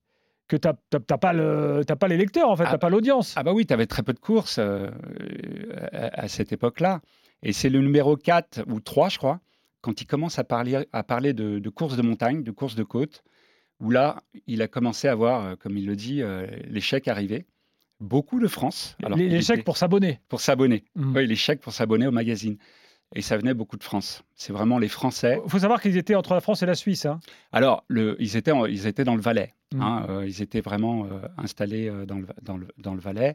que 0.48 0.56
tu 0.56 0.66
n'as 0.68 1.16
pas, 1.18 1.32
le- 1.32 1.82
pas 1.98 2.08
les 2.08 2.16
lecteurs, 2.16 2.48
en 2.50 2.56
fait, 2.56 2.64
tu 2.64 2.68
Ah, 2.70 2.72
n'as 2.72 2.78
pas 2.78 2.88
l'audience. 2.90 3.34
Ah 3.36 3.42
bah 3.42 3.52
oui, 3.52 3.66
tu 3.66 3.72
avais 3.74 3.86
très 3.86 4.02
peu 4.02 4.12
de 4.14 4.18
courses 4.18 4.58
euh, 4.58 4.90
à, 5.92 6.22
à 6.22 6.28
cette 6.28 6.52
époque-là. 6.52 7.00
Et 7.42 7.52
c'est 7.52 7.68
le 7.68 7.80
numéro 7.80 8.16
4 8.16 8.64
ou 8.68 8.80
3, 8.80 9.08
je 9.10 9.18
crois, 9.18 9.40
quand 9.80 10.00
il 10.00 10.06
commence 10.06 10.38
à 10.38 10.44
parler, 10.44 10.86
à 10.92 11.02
parler 11.04 11.32
de, 11.32 11.58
de 11.58 11.68
courses 11.70 11.96
de 11.96 12.02
montagne, 12.02 12.42
de 12.42 12.50
courses 12.50 12.74
de 12.74 12.82
côte, 12.82 13.22
où 13.80 13.90
là, 13.90 14.22
il 14.46 14.60
a 14.62 14.68
commencé 14.68 15.06
à 15.06 15.14
voir, 15.14 15.44
euh, 15.44 15.54
comme 15.56 15.76
il 15.76 15.86
le 15.86 15.94
dit, 15.94 16.22
euh, 16.22 16.46
chèques 16.80 17.08
arriver. 17.08 17.46
Beaucoup 18.00 18.38
de 18.40 18.46
France. 18.48 18.96
alors 19.04 19.18
les, 19.18 19.40
chèques 19.42 19.64
pour 19.64 19.76
s'abonner. 19.76 20.20
pour 20.28 20.40
s'abonner. 20.40 20.84
Mhm. 20.94 21.16
Oui, 21.16 21.26
les 21.26 21.36
chèques 21.36 21.60
pour 21.60 21.72
s'abonner 21.72 22.06
au 22.06 22.12
magazine. 22.12 22.56
Et 23.14 23.22
ça 23.22 23.37
venait 23.38 23.55
beaucoup 23.55 23.76
de 23.78 23.84
France. 23.84 24.22
C'est 24.34 24.52
vraiment 24.52 24.78
les 24.78 24.88
Français. 24.88 25.40
Il 25.44 25.50
faut 25.50 25.58
savoir 25.60 25.81
qu'ils 25.81 25.96
étaient 25.96 26.14
entre 26.14 26.34
la 26.34 26.40
France 26.43 26.62
et 26.62 26.66
la 26.66 26.75
Suisse. 26.75 27.06
hein. 27.06 27.20
Alors, 27.52 27.84
le, 27.88 28.16
ils, 28.20 28.37
étaient 28.37 28.52
en- 28.52 28.66
ils 28.66 28.87
étaient 28.87 29.05
dans 29.05 29.14
le 29.16 29.22
Valais. 29.22 29.55
Mhm. 29.75 29.81
hein, 29.82 30.06
euh, 30.10 30.26
ils 30.26 30.43
étaient 30.43 30.60
vraiment 30.60 31.06
euh, 31.06 31.20
installés 31.38 31.88
euh, 31.88 32.05
dans, 32.06 32.19
le, 32.19 32.26
dans, 32.43 32.56
le, 32.58 32.69
dans 32.76 32.94
le 32.94 33.00
Valais. 33.00 33.34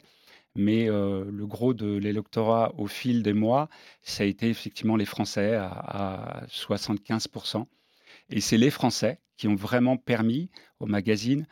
Mais 0.54 0.88
euh, 0.88 1.24
le 1.28 1.46
gros 1.48 1.74
de 1.74 1.96
l'électorat 1.96 2.72
au 2.78 2.86
fil 2.86 3.24
des 3.24 3.32
mois, 3.32 3.68
ça 4.02 4.22
a 4.22 4.26
été 4.26 4.48
effectivement 4.48 4.94
les 4.94 5.04
Français 5.06 5.54
à, 5.56 5.66
à 6.42 6.46
75%. 6.46 7.66
Et 8.30 8.40
c'est 8.40 8.58
les 8.58 8.70
Français 8.70 9.18
qui 9.36 9.48
ont 9.48 9.56
vraiment 9.56 9.96
permis 9.96 10.50
au 10.78 10.86
magazine 10.86 11.46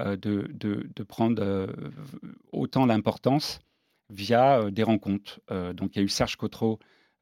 de, 0.00 0.14
de, 0.52 0.88
de 0.94 1.02
prendre 1.04 1.68
autant 2.52 2.86
d'importance 2.86 3.60
via 4.10 4.70
des 4.70 4.82
rencontres. 4.82 5.40
Donc 5.74 5.94
il 5.94 5.98
y 5.98 6.02
a 6.02 6.04
eu 6.04 6.08
Serge 6.08 6.36
Cotreau 6.36 6.78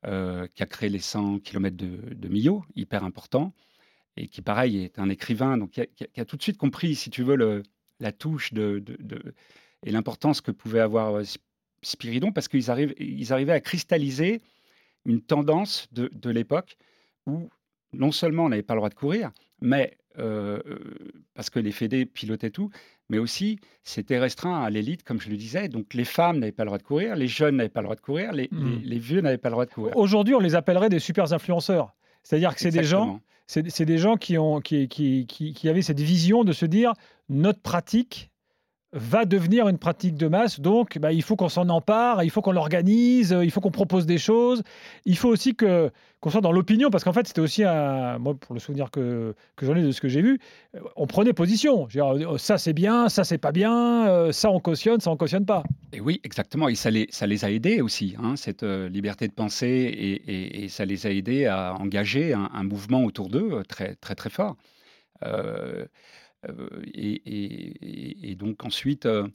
euh, 0.06 0.46
qui 0.54 0.62
a 0.62 0.66
créé 0.66 0.88
les 0.88 0.98
100 0.98 1.40
km 1.40 1.76
de, 1.76 2.14
de 2.14 2.28
Millau, 2.28 2.64
hyper 2.74 3.04
important 3.04 3.52
et 4.16 4.28
qui, 4.28 4.40
pareil, 4.40 4.78
est 4.78 4.98
un 4.98 5.08
écrivain, 5.10 5.58
donc 5.58 5.72
qui 5.72 6.20
a, 6.20 6.24
tout 6.24 6.36
de 6.36 6.42
suite 6.42 6.56
compris, 6.56 6.94
si 6.94 7.10
tu 7.10 7.22
veux, 7.22 7.62
la 8.00 8.12
touche 8.12 8.52
de, 8.52 8.82
et 9.84 9.90
l'importance 9.90 10.40
que 10.40 10.50
pouvait 10.50 10.80
avoir 10.80 11.16
euh, 11.16 11.22
Sp- 11.22 11.42
Spiridon, 11.82 12.32
parce 12.32 12.48
qu'ils 12.48 12.64
ils 12.98 13.32
arrivaient 13.32 13.52
à 13.52 13.60
cristalliser 13.60 14.40
une 15.04 15.20
tendance 15.20 15.86
de 15.92 16.30
l'époque 16.30 16.76
où 17.26 17.48
non 17.92 18.12
seulement 18.12 18.46
on 18.46 18.48
n'avait 18.48 18.62
pas 18.62 18.74
le 18.74 18.80
droit 18.80 18.88
de 18.88 18.94
courir, 18.94 19.30
mais 19.60 19.96
euh, 20.18 20.58
euh, 20.66 20.78
parce 21.34 21.50
que 21.50 21.58
les 21.58 21.72
fédés 21.72 22.06
pilotaient 22.06 22.50
tout, 22.50 22.70
mais 23.08 23.18
aussi 23.18 23.58
c'était 23.82 24.18
restreint 24.18 24.62
à 24.62 24.70
l'élite, 24.70 25.02
comme 25.02 25.20
je 25.20 25.28
le 25.30 25.36
disais. 25.36 25.68
Donc 25.68 25.94
les 25.94 26.04
femmes 26.04 26.38
n'avaient 26.38 26.52
pas 26.52 26.64
le 26.64 26.68
droit 26.68 26.78
de 26.78 26.82
courir, 26.82 27.16
les 27.16 27.28
jeunes 27.28 27.56
n'avaient 27.56 27.68
pas 27.68 27.80
le 27.80 27.86
droit 27.86 27.96
de 27.96 28.00
courir, 28.00 28.32
les, 28.32 28.48
les- 28.52 28.78
les 28.84 28.98
vieux 28.98 29.20
n'avaient 29.20 29.38
pas 29.38 29.48
le 29.48 29.54
droit 29.54 29.66
de 29.66 29.72
courir. 29.72 29.96
Aujourd'hui, 29.96 30.34
on 30.34 30.40
les 30.40 30.54
appellerait 30.54 30.88
des 30.88 30.98
super 30.98 31.32
influenceurs. 31.32 31.94
C'est-à-dire 32.22 32.54
que 32.54 32.60
c'est 32.60 32.70
des 32.70 32.78
gens, 32.88 33.20
c'est 33.46 33.70
c'est 33.70 33.84
des 33.84 33.98
gens 33.98 34.16
qui, 34.16 34.36
ont, 34.38 34.60
qui, 34.60 34.88
qui, 34.88 35.26
qui, 35.26 35.52
qui 35.52 35.68
avaient 35.68 35.82
cette 35.82 36.00
vision 36.00 36.42
de 36.44 36.52
se 36.52 36.66
dire 36.66 36.92
notre 37.28 37.60
pratique 37.60 38.30
va 38.96 39.26
devenir 39.26 39.68
une 39.68 39.78
pratique 39.78 40.16
de 40.16 40.26
masse, 40.26 40.58
donc 40.58 40.98
bah, 40.98 41.12
il 41.12 41.22
faut 41.22 41.36
qu'on 41.36 41.50
s'en 41.50 41.68
empare, 41.68 42.24
il 42.24 42.30
faut 42.30 42.40
qu'on 42.40 42.52
l'organise, 42.52 43.32
euh, 43.32 43.44
il 43.44 43.50
faut 43.50 43.60
qu'on 43.60 43.70
propose 43.70 44.06
des 44.06 44.16
choses. 44.16 44.62
Il 45.04 45.16
faut 45.18 45.28
aussi 45.28 45.54
qu'on 45.54 45.90
soit 46.30 46.40
dans 46.40 46.52
l'opinion, 46.52 46.88
parce 46.88 47.04
qu'en 47.04 47.12
fait, 47.12 47.26
c'était 47.26 47.42
aussi 47.42 47.62
un. 47.62 48.18
Moi, 48.18 48.34
pour 48.34 48.54
le 48.54 48.60
souvenir 48.60 48.90
que, 48.90 49.34
j'en 49.60 49.76
ai 49.76 49.82
de 49.82 49.92
ce 49.92 50.00
que 50.00 50.08
j'ai 50.08 50.22
vu, 50.22 50.38
euh, 50.74 50.80
on 50.96 51.06
prenait 51.06 51.34
position. 51.34 51.88
Euh, 51.94 52.38
ça 52.38 52.56
c'est 52.56 52.72
bien, 52.72 53.08
ça 53.10 53.24
c'est 53.24 53.38
pas 53.38 53.52
bien, 53.52 54.08
euh, 54.08 54.32
ça 54.32 54.50
on 54.50 54.60
cautionne, 54.60 55.00
ça 55.00 55.10
on 55.10 55.16
cautionne 55.16 55.44
pas. 55.44 55.62
Et 55.92 56.00
oui, 56.00 56.20
exactement. 56.24 56.68
Et 56.68 56.74
ça 56.74 56.90
les, 56.90 57.44
a 57.44 57.50
aidés 57.50 57.82
aussi, 57.82 58.16
hein, 58.22 58.34
cette 58.36 58.62
liberté 58.62 59.28
de 59.28 59.34
penser, 59.34 60.22
et, 60.26 60.68
ça 60.68 60.84
les 60.86 61.06
a 61.06 61.10
aidés 61.10 61.46
à 61.46 61.74
engager 61.74 62.32
un, 62.32 62.62
mouvement 62.62 63.04
autour 63.04 63.28
d'eux 63.28 63.62
très, 63.68 63.94
très, 63.96 64.14
très 64.14 64.30
fort. 64.30 64.56
Et, 66.94 68.30
et- 68.30 68.34
donc 68.36 68.64
ensuite, 68.64 69.06
euh, 69.06 69.28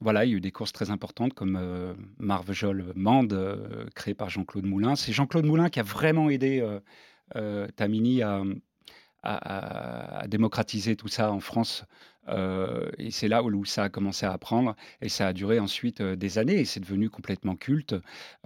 voilà, 0.00 0.24
il 0.24 0.30
y 0.30 0.34
a 0.34 0.36
eu 0.38 0.40
des 0.40 0.52
courses 0.52 0.72
très 0.72 0.90
importantes 0.90 1.34
comme 1.34 1.56
euh, 1.56 1.94
Marvejol 2.18 2.92
Mande, 2.96 3.32
euh, 3.34 3.86
créé 3.94 4.14
par 4.14 4.30
Jean-Claude 4.30 4.66
Moulin. 4.66 4.96
C'est 4.96 5.12
Jean-Claude 5.12 5.46
Moulin 5.46 5.70
qui 5.70 5.80
a 5.80 5.84
vraiment 5.84 6.30
aidé 6.30 6.60
euh, 6.60 6.80
euh, 7.36 7.68
Tamini 7.76 8.22
à, 9.22 10.26
démocratiser 10.28 10.96
tout 10.96 11.08
ça 11.08 11.32
en 11.32 11.40
France. 11.40 11.84
Euh, 12.28 12.90
et 12.98 13.10
c'est 13.10 13.28
là 13.28 13.42
où, 13.42 13.64
ça 13.64 13.84
a 13.84 13.88
commencé 13.88 14.24
à 14.26 14.32
apprendre. 14.32 14.76
Et 15.00 15.08
ça 15.08 15.28
a 15.28 15.32
duré 15.32 15.58
ensuite 15.58 16.00
euh, 16.00 16.16
des 16.16 16.38
années. 16.38 16.60
Et 16.60 16.64
c'est 16.64 16.80
devenu 16.80 17.10
complètement 17.10 17.56
culte, 17.56 17.94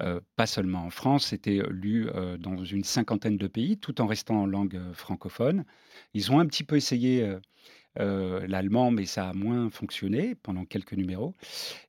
euh, 0.01 0.21
pas 0.37 0.47
seulement 0.47 0.85
en 0.85 0.91
France. 0.91 1.27
C'était 1.27 1.61
lu 1.71 2.09
euh, 2.15 2.37
dans 2.39 2.65
une 2.65 2.85
cinquantaine 2.85 3.37
de 3.37 3.47
pays, 3.47 3.79
tout 3.79 4.01
en 4.01 4.07
restant 4.07 4.43
en 4.43 4.47
langue 4.47 4.77
euh, 4.77 4.93
francophone. 4.95 5.65
Ils 6.15 6.33
ont 6.33 6.41
un 6.41 6.47
petit 6.47 6.65
peu 6.65 6.77
essayé 6.77 7.29
euh, 8.01 8.47
l'allemand, 8.47 8.91
mais 8.91 9.07
ça 9.07 9.29
a 9.29 9.33
moins 9.33 9.71
fonctionné 9.71 10.35
pendant 10.35 10.65
quelques 10.65 10.95
numéros. 10.95 11.35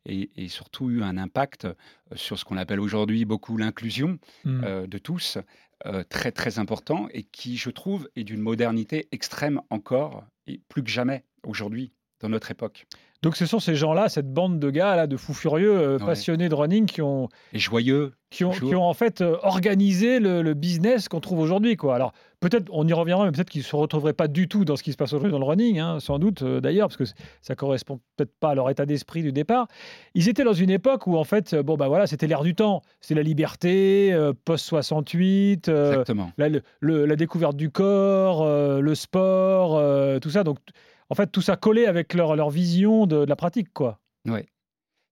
Et, 0.05 0.29
et 0.37 0.47
surtout 0.47 0.89
eu 0.89 1.01
un 1.01 1.17
impact 1.17 1.65
euh, 1.65 1.73
sur 2.15 2.37
ce 2.37 2.45
qu'on 2.45 2.57
appelle 2.57 2.79
aujourd'hui 2.79 3.25
beaucoup 3.25 3.57
l'inclusion 3.57 4.19
Hmm. 4.43 4.63
euh, 4.63 4.87
de 4.87 4.97
tous, 4.97 5.37
euh, 5.85 6.03
très 6.03 6.31
très 6.31 6.59
important 6.59 7.07
et 7.11 7.23
qui, 7.23 7.57
je 7.57 7.69
trouve, 7.69 8.09
est 8.15 8.23
d'une 8.23 8.41
modernité 8.41 9.07
extrême 9.11 9.61
encore 9.69 10.23
et 10.47 10.61
plus 10.69 10.83
que 10.83 10.89
jamais 10.89 11.23
aujourd'hui 11.43 11.91
dans 12.21 12.29
notre 12.29 12.51
époque. 12.51 12.85
Donc 13.21 13.35
ce 13.37 13.45
sont 13.47 13.59
ces 13.59 13.73
gens-là, 13.75 14.07
cette 14.07 14.31
bande 14.31 14.59
de 14.59 14.69
gars 14.69 14.95
là, 14.95 15.07
de 15.07 15.17
fous 15.17 15.33
furieux, 15.33 15.75
euh, 15.75 15.97
Ouais. 15.97 16.05
passionnés 16.05 16.47
de 16.47 16.53
running, 16.53 16.85
qui 16.85 17.01
ont, 17.01 17.27
Et 17.53 17.59
joyeux, 17.59 18.13
qui 18.29 18.45
ont, 18.45 18.51
qui 18.51 18.75
ont 18.75 18.83
en 18.83 18.93
fait 18.93 19.21
euh, 19.21 19.37
organisé 19.41 20.19
le, 20.19 20.43
le 20.43 20.53
business 20.53 21.07
qu'on 21.09 21.21
trouve 21.21 21.39
aujourd'hui. 21.39 21.75
quoi. 21.75 21.95
Alors 21.95 22.11
peut-être, 22.39 22.67
on 22.71 22.87
y 22.87 22.93
reviendra, 22.93 23.25
mais 23.25 23.31
peut-être 23.31 23.49
qu'ils 23.49 23.61
ne 23.61 23.65
se 23.65 23.75
retrouveraient 23.75 24.13
pas 24.13 24.27
du 24.27 24.47
tout 24.47 24.63
dans 24.63 24.75
ce 24.75 24.83
qui 24.83 24.91
se 24.91 24.97
passe 24.97 25.11
aujourd'hui 25.13 25.31
dans 25.31 25.39
le 25.39 25.45
running, 25.45 25.79
hein, 25.79 25.99
sans 25.99 26.19
doute 26.19 26.43
euh, 26.43 26.61
d'ailleurs, 26.61 26.87
parce 26.89 26.97
que 26.97 27.05
ça 27.41 27.55
correspond 27.55 27.99
peut-être 28.15 28.33
pas 28.39 28.49
à 28.51 28.55
leur 28.55 28.69
état 28.69 28.85
d'esprit 28.85 29.23
du 29.23 29.31
départ. 29.31 29.67
Ils 30.13 30.29
étaient 30.29 30.43
dans 30.43 30.53
une 30.53 30.69
époque 30.69 31.07
où 31.07 31.17
en 31.17 31.23
fait, 31.23 31.55
bon 31.55 31.77
bah 31.77 31.87
voilà, 31.87 32.05
c'était 32.05 32.27
l'air 32.27 32.43
du 32.43 32.53
temps, 32.53 32.83
c'était 33.01 33.15
la 33.15 33.23
liberté, 33.23 34.15
post 34.43 34.65
68. 34.65 35.67
euh, 35.69 35.89
exactement. 35.93 36.31
la, 36.37 36.49
le- 36.49 37.05
la 37.07 37.15
découverte 37.15 37.55
du 37.57 37.71
corps, 37.71 38.45
le 38.45 38.95
sport, 38.95 39.81
tout 40.21 40.29
ça. 40.29 40.43
Donc, 40.43 40.59
en 41.09 41.15
fait, 41.15 41.27
tout 41.31 41.41
ça 41.41 41.55
collait 41.55 41.85
avec 41.85 42.13
leur, 42.13 42.49
vision 42.49 43.05
de, 43.05 43.17
la 43.17 43.35
pratique, 43.35 43.71
quoi. 43.73 43.99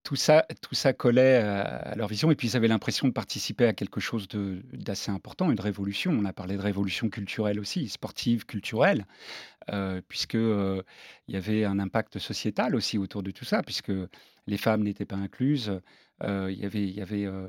Tout 0.04 0.18
ça, 0.18 0.46
tout 0.62 0.76
ça 0.76 0.92
collait 0.92 1.38
à, 1.38 1.62
à 1.62 1.96
leur 1.96 2.10
vision 2.10 2.30
et 2.30 2.36
puis 2.36 2.50
ils 2.50 2.58
avaient 2.58 2.68
l'impression 2.68 3.08
de 3.08 3.14
participer 3.14 3.66
à 3.68 3.74
quelque 3.74 4.02
chose 4.02 4.28
d'assez 4.28 5.12
important, 5.12 5.50
une 5.50 5.60
révolution. 5.62 6.12
On 6.12 6.26
a 6.26 6.34
parlé 6.34 6.58
de 6.58 6.62
révolution 6.62 7.10
culturelle 7.10 7.58
aussi, 7.58 7.88
sportive, 7.88 8.46
culturelle, 8.46 9.06
euh, 9.72 10.02
euh, 10.36 10.82
y 11.30 11.38
avait 11.38 11.64
un 11.64 11.80
impact 11.80 12.20
sociétal 12.20 12.76
aussi 12.76 12.98
autour 12.98 13.24
de 13.24 13.32
tout 13.32 13.46
ça, 13.46 13.64
puisque 13.64 13.94
les 14.46 14.58
femmes 14.58 14.84
n'étaient 14.84 15.06
pas 15.06 15.16
incluses. 15.16 15.80
Euh, 16.24 16.52
il 16.52 16.60
y 16.60 16.66
avait, 16.66 16.86
y 16.86 17.02
avait, 17.02 17.26
euh, 17.26 17.48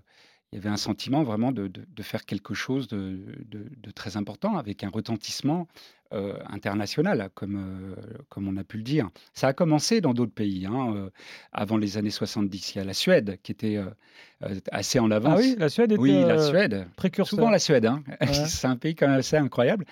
y 0.53 0.57
avait 0.57 0.69
un 0.69 0.77
sentiment 0.77 1.25
vraiment 1.25 1.51
de, 1.51 1.67
de- 1.67 1.85
de 1.89 2.03
faire 2.05 2.25
quelque 2.25 2.55
chose 2.55 2.87
de- 2.87 3.45
de 3.49 3.91
très 3.91 4.17
important 4.17 4.57
avec 4.57 4.85
un 4.85 4.91
retentissement 4.91 5.67
euh, 6.13 6.35
international, 6.49 7.31
comme, 7.35 7.57
euh, 7.57 7.95
comme 8.29 8.47
on 8.47 8.57
a 8.57 8.63
pu 8.65 8.77
le 8.77 8.83
dire. 8.83 9.09
Ça 9.33 9.49
a 9.49 9.53
commencé 9.53 10.01
dans 10.01 10.15
d'autres 10.15 10.33
pays, 10.33 10.67
hein, 10.67 10.95
euh, 10.95 11.11
avant 11.53 11.77
les 11.77 11.97
années 11.99 12.11
70. 12.11 12.75
Il 12.75 12.79
y 12.79 12.81
a 12.81 12.85
la 12.85 12.95
Suède 12.95 13.39
qui 13.43 13.51
était 13.51 13.77
euh, 13.77 14.55
assez 14.71 14.99
en 15.01 15.11
avance. 15.11 15.41
Ah 15.41 15.43
oui, 15.43 15.57
la 15.59 15.69
Suède 15.69 15.93
était 15.93 16.01
Oui, 16.01 16.13
la 16.13 16.39
Suède. 16.39 16.87
précurseur. 16.97 17.39
Souvent 17.39 17.51
la 17.51 17.59
Suède, 17.59 17.87
hein. 17.87 18.03
Ouais. 18.21 18.33
c'est 18.33 18.67
un 18.67 18.77
pays 18.77 18.95
quand 18.95 19.09
même 19.09 19.19
assez 19.19 19.37
incroyable. 19.37 19.87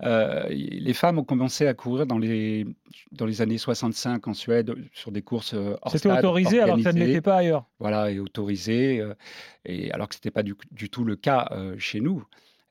Les 0.00 0.94
femmes 0.94 1.18
ont 1.18 1.24
commencé 1.24 1.66
à 1.66 1.74
courir 1.74 2.06
dans 2.06 2.18
les, 2.18 2.66
dans 3.12 3.26
les 3.26 3.40
années 3.42 3.58
65 3.58 4.26
en 4.26 4.34
Suède 4.34 4.74
sur 4.92 5.12
des 5.12 5.22
courses 5.22 5.54
hors 5.54 5.92
C'était 5.92 6.10
autorisé 6.10 6.60
alors 6.60 6.76
que 6.76 6.82
ça 6.82 6.92
ne 6.92 6.98
l'était 6.98 7.20
pas 7.20 7.36
ailleurs. 7.36 7.66
Voilà, 7.78 8.10
et 8.10 8.18
autorisé, 8.18 9.04
et 9.64 9.92
alors 9.92 10.08
que 10.08 10.14
ce 10.14 10.18
n'était 10.18 10.30
pas 10.30 10.42
du, 10.42 10.54
du 10.72 10.90
tout 10.90 11.04
le 11.04 11.14
cas 11.14 11.50
chez 11.78 12.00
nous. 12.00 12.24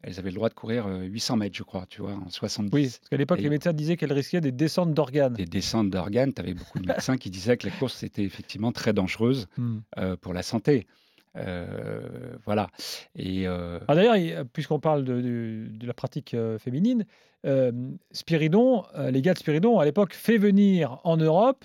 Elles 0.07 0.19
avaient 0.19 0.29
le 0.29 0.35
droit 0.35 0.47
de 0.47 0.53
courir 0.53 0.87
euh, 0.87 1.03
800 1.03 1.35
mètres, 1.35 1.55
je 1.57 1.63
crois, 1.63 1.85
tu 1.89 2.01
vois, 2.01 2.13
en 2.13 2.29
70. 2.29 2.71
Oui, 2.73 2.83
parce 2.83 3.09
qu'à 3.09 3.17
l'époque, 3.17 3.39
les 3.41 3.49
médecins 3.49 3.73
disaient 3.73 3.97
qu'elle 3.97 4.13
risquait 4.13 4.39
des 4.39 4.53
descentes 4.53 4.93
d'organes. 4.93 5.33
Des 5.33 5.45
descentes 5.45 5.89
d'organes, 5.89 6.33
tu 6.33 6.41
avais 6.41 6.53
beaucoup 6.53 6.79
de 6.79 6.87
médecins 6.93 7.17
qui 7.17 7.29
disaient 7.29 7.57
que 7.57 7.67
la 7.67 7.73
course 7.73 8.01
était 8.03 8.23
effectivement 8.23 8.71
très 8.71 8.93
dangereuse 8.93 9.47
Hmm. 9.57 9.79
euh, 9.97 10.15
pour 10.15 10.33
la 10.33 10.43
santé. 10.43 10.87
Euh, 11.35 11.99
voilà. 12.45 12.69
Et 13.15 13.47
euh, 13.47 13.79
Ah, 13.87 13.95
D'ailleurs, 13.95 14.15
il- 14.15 14.43
puisqu'on 14.53 14.79
parle 14.79 15.03
de, 15.03 15.21
de- 15.21 15.67
de 15.69 15.85
la 15.87 15.93
pratique 15.93 16.33
euh, 16.33 16.57
féminine, 16.57 17.05
euh, 17.45 17.71
Spiridon, 18.11 18.83
euh, 18.95 19.11
les 19.11 19.21
gars 19.21 19.33
de 19.33 19.39
Spiridon 19.39 19.77
à 19.79 19.85
l'époque 19.85 20.13
fait 20.13 20.37
venir 20.37 20.99
en 21.03 21.17
Europe 21.17 21.63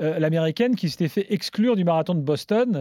euh, 0.00 0.18
l'américaine 0.18 0.74
qui 0.74 0.88
s'était 0.88 1.08
fait 1.08 1.26
exclure 1.32 1.76
du 1.76 1.84
marathon 1.84 2.14
de 2.14 2.22
Boston 2.22 2.72
euh, 2.74 2.78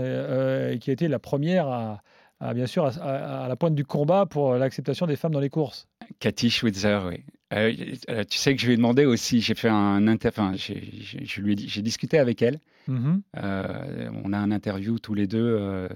euh, 0.69 0.71
et 0.73 0.79
qui 0.79 0.89
a 0.89 0.93
été 0.93 1.07
la 1.09 1.19
première 1.19 1.67
à, 1.67 2.01
à, 2.41 2.53
bien 2.53 2.65
sûr 2.67 2.85
à, 2.85 3.47
la 3.47 3.55
pointe 3.55 3.75
du 3.75 3.85
combat 3.85 4.25
pour 4.25 4.55
l'acceptation 4.55 5.05
des 5.07 5.15
femmes 5.15 5.31
dans 5.33 5.39
les 5.39 5.49
courses. 5.49 5.87
Cathy 6.19 6.49
Schwitzer, 6.49 6.99
oui. 7.07 7.23
Euh, 7.53 7.73
euh, 8.09 8.23
tu 8.29 8.37
sais 8.37 8.55
que 8.55 8.61
je 8.61 8.67
lui 8.67 8.73
ai 8.73 8.77
demandé 8.77 9.05
aussi, 9.05 9.41
j'ai 9.41 9.55
fait 9.55 9.67
un 9.69 10.07
inter... 10.07 10.29
enfin, 10.29 10.53
j'ai, 10.55 10.89
j'ai- 11.01 11.25
je 11.25 11.41
lui 11.41 11.51
ai 11.53 11.55
dit- 11.55 11.67
j'ai 11.67 11.81
discuté 11.81 12.17
avec 12.17 12.41
elle. 12.41 12.59
Mhm. 12.87 13.21
Euh, 13.37 14.09
on 14.23 14.31
a 14.33 14.37
un 14.37 14.51
interview 14.51 14.99
tous 14.99 15.13
les 15.13 15.27
deux. 15.27 15.57
euh, 15.59 15.87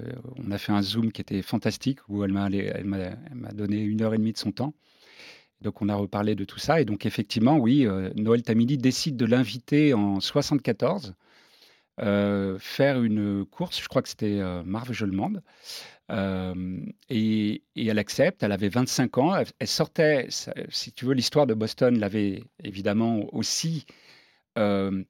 on 0.46 0.52
a 0.52 0.58
fait 0.58 0.72
un 0.74 0.82
zoom 0.82 1.12
qui 1.12 1.22
était 1.22 1.42
fantastique 1.42 2.00
où 2.10 2.24
elle 2.24 2.32
m'a, 2.34 2.48
elle 2.48 2.84
m'a, 2.86 2.98
elle 2.98 3.18
m'a 3.36 3.52
donné 3.52 3.82
une 3.82 4.02
heure 4.02 4.14
et 4.14 4.18
demie 4.18 4.34
de 4.34 4.38
son 4.38 4.52
temps. 4.52 4.74
Donc 5.62 5.82
on 5.82 5.88
a 5.90 5.96
reparlé 5.96 6.36
de 6.36 6.44
tout 6.44 6.60
ça 6.60 6.82
et 6.82 6.86
donc 6.86 7.06
effectivement 7.06 7.58
oui, 7.58 7.88
euh, 7.88 8.10
Noël 8.18 8.44
Tamidi 8.44 8.78
décide 8.78 9.16
de 9.16 9.26
l'inviter 9.26 9.94
en 9.94 10.20
74 10.20 11.16
euh, 12.02 12.58
faire 12.60 13.02
une 13.04 13.46
course. 13.46 13.82
Je 13.82 13.88
crois 13.88 14.02
que 14.02 14.10
c'était 14.10 14.40
euh, 14.40 14.64
Marvejolemande. 14.64 15.42
Euh, 16.12 16.80
et, 17.10 17.64
et 17.76 17.88
elle 17.88 17.98
accepte, 17.98 18.44
elle 18.44 18.52
avait 18.52 18.70
25 18.70 19.18
ans, 19.18 19.36
elle, 19.36 19.48
elle 19.58 19.68
sortait, 19.68 20.28
si 20.70 20.92
tu 20.94 21.06
veux, 21.06 21.16
l'histoire 21.16 21.48
de 21.48 21.56
Boston 21.56 21.98
l'avait 21.98 22.44
évidemment 22.64 23.22
aussi 23.34 23.88
euh, 24.60 25.04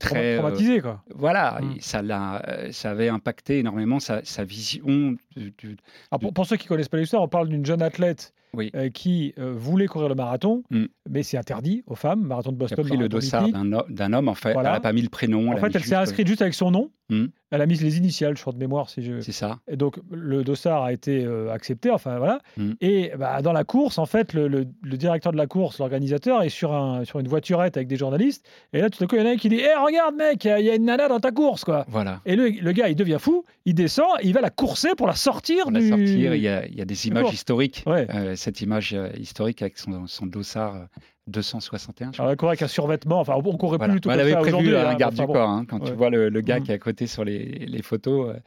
très... 0.00 0.34
euh, 0.34 0.38
Traumatisé, 0.40 0.80
quoi. 0.80 1.04
voilà, 1.14 1.60
Mm. 1.62 1.72
et 1.76 1.80
ça, 1.80 2.02
l'a, 2.02 2.42
ça 2.72 2.90
avait 2.90 3.08
impacté 3.08 3.60
énormément 3.60 4.00
sa, 4.00 4.24
sa 4.24 4.42
vision. 4.42 5.16
du- 5.36 5.52
du- 5.56 5.76
Alors, 6.10 6.18
pour, 6.20 6.34
pour 6.34 6.46
ceux 6.46 6.56
qui 6.56 6.66
connaissent 6.66 6.88
pas 6.88 6.96
l'histoire, 6.98 7.22
on 7.22 7.28
parle 7.28 7.48
d'une 7.48 7.64
jeune 7.64 7.82
athlète 7.82 8.34
Oui. 8.56 8.70
euh, 8.76 8.90
qui 8.90 9.34
euh, 9.38 9.54
voulait 9.56 9.86
courir 9.86 10.08
le 10.08 10.14
marathon, 10.14 10.62
Mm. 10.70 10.84
mais 11.08 11.22
c'est 11.22 11.38
interdit 11.38 11.82
aux 11.86 11.94
femmes, 11.94 12.20
marathon 12.22 12.52
de 12.52 12.56
qui 12.58 12.64
a 12.64 12.76
Boston. 12.76 12.86
pris 12.86 12.96
le 12.98 13.08
dossard 13.08 13.48
d'un, 13.48 13.72
ho- 13.72 13.84
d'un 13.88 14.12
homme, 14.12 14.28
en 14.28 14.34
fait. 14.34 14.52
Voilà. 14.52 14.70
Elle 14.70 14.74
n'a 14.76 14.80
pas 14.80 14.92
mis 14.92 15.02
le 15.02 15.08
prénom. 15.08 15.48
En 15.50 15.52
a 15.52 15.56
fait, 15.56 15.74
elle 15.74 15.84
s'est 15.84 15.94
inscrite 15.94 16.26
juste 16.26 16.42
avec 16.42 16.52
son 16.54 16.70
nom. 16.70 16.90
Mm. 17.08 17.26
Elle 17.50 17.60
a 17.60 17.66
mis 17.66 17.74
les 17.76 17.98
initiales, 17.98 18.36
je 18.36 18.40
crois, 18.40 18.52
de 18.54 18.58
mémoire, 18.58 18.88
si 18.88 19.02
je. 19.02 19.20
C'est 19.20 19.32
ça. 19.32 19.58
Et 19.68 19.76
donc, 19.76 19.96
le 20.10 20.44
dossard 20.44 20.82
a 20.84 20.92
été 20.92 21.24
euh, 21.24 21.50
accepté, 21.52 21.90
enfin 21.90 22.16
voilà. 22.18 22.38
Mm. 22.56 22.70
Et 22.80 23.12
bah, 23.18 23.42
dans 23.42 23.52
la 23.52 23.64
course, 23.64 23.98
en 23.98 24.06
fait, 24.06 24.32
le, 24.34 24.48
le- 24.48 24.66
le 24.82 24.96
directeur 24.96 25.32
de 25.32 25.36
la 25.38 25.46
course, 25.46 25.78
l'organisateur, 25.78 26.42
est 26.42 26.48
sur, 26.48 26.72
un, 26.74 27.04
sur 27.04 27.18
une 27.20 27.28
voiturette 27.28 27.76
avec 27.76 27.88
des 27.88 27.96
journalistes. 27.96 28.46
Et 28.72 28.80
là, 28.80 28.88
tout 28.90 29.02
à 29.02 29.06
coup, 29.06 29.16
il 29.16 29.20
y 29.20 29.22
en 29.22 29.26
a 29.26 29.30
un 29.32 29.36
qui 29.36 29.48
dit 29.48 29.56
Hé, 29.60 29.68
regarde, 29.84 30.14
mec, 30.14 30.44
il 30.44 30.64
y 30.64 30.70
a 30.70 30.74
une 30.74 30.84
nana 30.84 31.08
dans 31.08 31.20
ta 31.20 31.30
course, 31.30 31.64
quoi. 31.64 31.84
Voilà. 31.88 32.20
Et 32.26 32.36
le, 32.36 32.48
le 32.48 32.72
gars, 32.72 32.88
il 32.88 32.96
devient 32.96 33.18
fou, 33.18 33.44
il 33.64 33.74
descend, 33.74 34.06
il 34.22 34.32
va 34.34 34.40
la 34.42 34.50
courser 34.50 34.90
pour 34.96 35.06
la 35.06 35.14
sortir 35.14 35.64
Pour 35.64 35.72
la 35.72 35.80
du. 35.80 35.88
sortir, 35.88 36.34
il 36.34 36.42
y 36.42 36.48
a, 36.48 36.66
il 36.66 36.74
y 36.74 36.80
a 36.82 36.84
des 36.86 37.08
images 37.08 37.32
historiques. 37.32 37.82
Ouais. 37.86 38.06
Euh, 38.14 38.34
cette 38.42 38.60
image 38.60 38.92
euh, 38.94 39.08
historique 39.18 39.62
avec 39.62 39.78
son, 39.78 40.06
son 40.06 40.26
dossard 40.26 40.74
euh, 40.76 40.84
261, 41.28 42.08
je 42.08 42.16
crois. 42.16 42.22
Alors, 42.24 42.30
elle 42.32 42.36
courait 42.36 42.50
avec 42.50 42.62
un 42.62 42.66
survêtement, 42.68 43.20
enfin, 43.20 43.34
on 43.36 43.56
courait 43.56 43.78
Voilà. 43.78 43.92
plus 43.94 44.00
tout 44.00 44.08
Bah, 44.08 44.14
elle 44.14 44.20
avait 44.20 44.36
prévu 44.36 44.76
hein, 44.76 44.88
un 44.88 44.94
garde 44.96 45.14
enfin, 45.14 45.24
du 45.26 45.32
corps, 45.32 45.48
hein, 45.48 45.64
quand 45.68 45.78
tu 45.80 45.92
vois 45.92 46.10
le, 46.10 46.28
le 46.28 46.40
gars 46.40 46.58
Mm. 46.58 46.62
qui 46.64 46.70
est 46.72 46.74
à 46.74 46.78
côté 46.78 47.06
sur 47.06 47.24
les, 47.24 47.44
les 47.66 47.82
photos. 47.82 48.34
euh, 48.34 48.40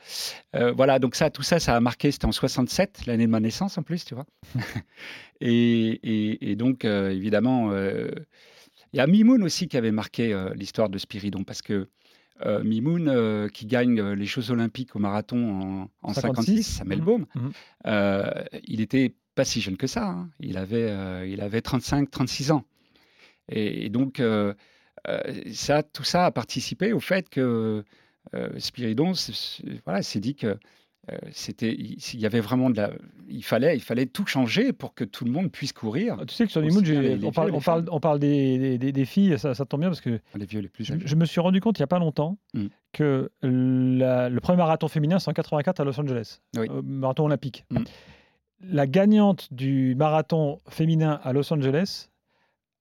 euh, 0.58 0.72
voilà, 0.74 1.00
donc 1.00 1.16
ça, 1.16 1.30
tout 1.30 1.42
ça, 1.44 1.60
ça 1.60 1.76
a 1.76 1.80
marqué. 1.80 2.12
C'était 2.12 2.26
en 2.26 2.32
67, 2.34 3.06
l'année 3.08 3.26
de 3.26 3.32
ma 3.32 3.40
naissance 3.40 3.78
en 3.78 3.84
plus, 3.84 4.04
tu 4.06 4.14
vois. 4.14 4.26
et, 5.42 5.50
et- 6.04 6.52
et 6.52 6.56
donc, 6.56 6.86
euh, 6.86 7.10
évidemment, 7.12 7.72
euh, 7.72 8.12
il 8.94 8.98
y 8.98 9.00
a 9.00 9.08
Mimoun 9.08 9.44
aussi 9.44 9.68
qui 9.68 9.78
avait 9.78 9.92
marqué 9.92 10.34
l'histoire 10.56 10.90
de 10.90 10.98
Spiridon, 10.98 11.44
parce 11.44 11.62
que 11.62 11.90
euh, 12.46 12.64
Mimoun, 12.64 13.08
euh, 13.08 13.48
qui 13.48 13.66
gagne 13.66 14.00
euh, 14.00 14.16
les 14.16 14.26
Jeux 14.26 14.52
Olympiques 14.52 14.96
au 14.96 15.00
marathon 15.00 15.88
en, 16.04 16.10
en 16.10 16.14
56, 16.14 16.46
56, 16.64 16.82
à. 16.82 16.86
Melbourne, 16.86 17.26
Mhm. 17.36 17.52
euh, 17.88 18.32
il 18.68 18.82
était 18.82 19.14
pas 19.36 19.46
si 19.46 19.62
jeune 19.62 19.78
que 19.78 19.88
ça. 19.88 20.08
hein. 20.08 20.30
Il 20.40 20.58
avait, 20.58 20.90
euh, 20.90 21.28
il 21.28 21.42
avait 21.42 21.62
35, 21.62 22.10
36 22.10 22.52
ans. 22.52 22.64
Et, 23.50 23.86
et 23.86 23.90
donc, 23.90 24.20
euh, 24.20 24.54
euh, 25.08 25.22
ça, 25.54 25.84
tout 25.84 26.04
ça 26.04 26.26
a 26.26 26.32
participé 26.32 26.94
au 26.94 27.00
fait 27.00 27.30
que 27.30 27.84
Spiridon 28.58 29.14
voilà, 29.86 30.02
s'est 30.02 30.20
dit 30.20 30.36
que 30.36 30.58
c'était, 31.32 31.72
il 31.72 32.20
y 32.20 32.26
avait 32.26 32.40
vraiment 32.40 32.72
de 32.72 32.78
la, 32.78 32.90
il 33.30 33.44
fallait, 33.44 33.76
il 33.78 33.80
fallait 33.82 34.08
tout 34.08 34.26
changer 34.26 34.74
pour 34.74 34.96
que 34.96 35.04
tout 35.04 35.24
le 35.24 35.30
monde 35.32 35.52
puisse 35.52 35.72
courir, 35.72 36.18
Tu 36.28 36.34
sais 36.34 36.46
que 36.48 36.52
sur 36.52 36.62
les- 36.62 36.70
les 37.18 37.24
on, 37.24 37.32
parle, 37.32 37.52
on, 37.54 37.62
parle, 37.62 37.82
femmes. 37.86 37.90
on 37.92 38.00
parle 38.00 38.18
des, 38.20 38.58
des- 38.58 38.78
des- 38.80 38.92
des 38.92 39.06
filles, 39.06 39.38
ça, 39.38 39.54
ça 39.54 39.66
tombe 39.66 39.82
bien 39.82 39.90
parce 39.90 40.02
que 40.02 40.20
les 40.36 40.46
vieux, 40.48 40.62
les 40.62 40.68
plus 40.68 40.84
je, 40.84 40.94
jeunes. 40.94 41.02
je 41.06 41.16
me 41.16 41.26
suis 41.26 41.40
rendu 41.40 41.62
compte 41.62 41.78
il 41.78 41.82
n'y 41.84 41.86
a 41.86 41.88
pas 41.88 42.00
longtemps 42.00 42.40
Mm. 42.56 42.66
que 42.92 43.30
la- 43.44 44.30
le 44.30 44.40
premier 44.40 44.58
marathon 44.58 44.88
féminin, 44.88 45.20
c'est 45.20 45.30
en 45.30 45.34
84 45.34 45.80
à 45.80 45.84
Los 45.84 46.00
Angeles, 46.00 46.40
Oui. 46.58 46.66
euh, 46.72 46.82
marathon 46.84 47.26
olympique. 47.26 47.66
Mm. 47.70 47.84
La 48.62 48.88
gagnante 48.88 49.54
du 49.54 49.96
marathon 49.96 50.62
féminin 50.70 51.20
à 51.24 51.34
Los 51.34 51.52
Angeles, 51.54 52.10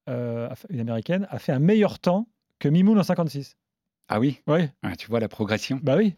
euh, 0.09 0.49
une 0.71 0.81
américaine, 0.81 1.27
a 1.31 1.39
fait 1.39 1.53
un 1.53 1.59
meilleur 1.59 1.99
temps 1.99 2.29
que 2.59 2.69
Mimoun 2.69 2.99
en 2.99 3.03
56. 3.03 3.57
Ah 4.09 4.21
oui? 4.21 4.41
Oui, 4.47 4.69
Ah, 4.83 4.97
Tu 4.97 5.09
vois 5.09 5.21
la 5.21 5.29
progression 5.29 5.81
bah 5.83 5.97
oui. 5.97 6.15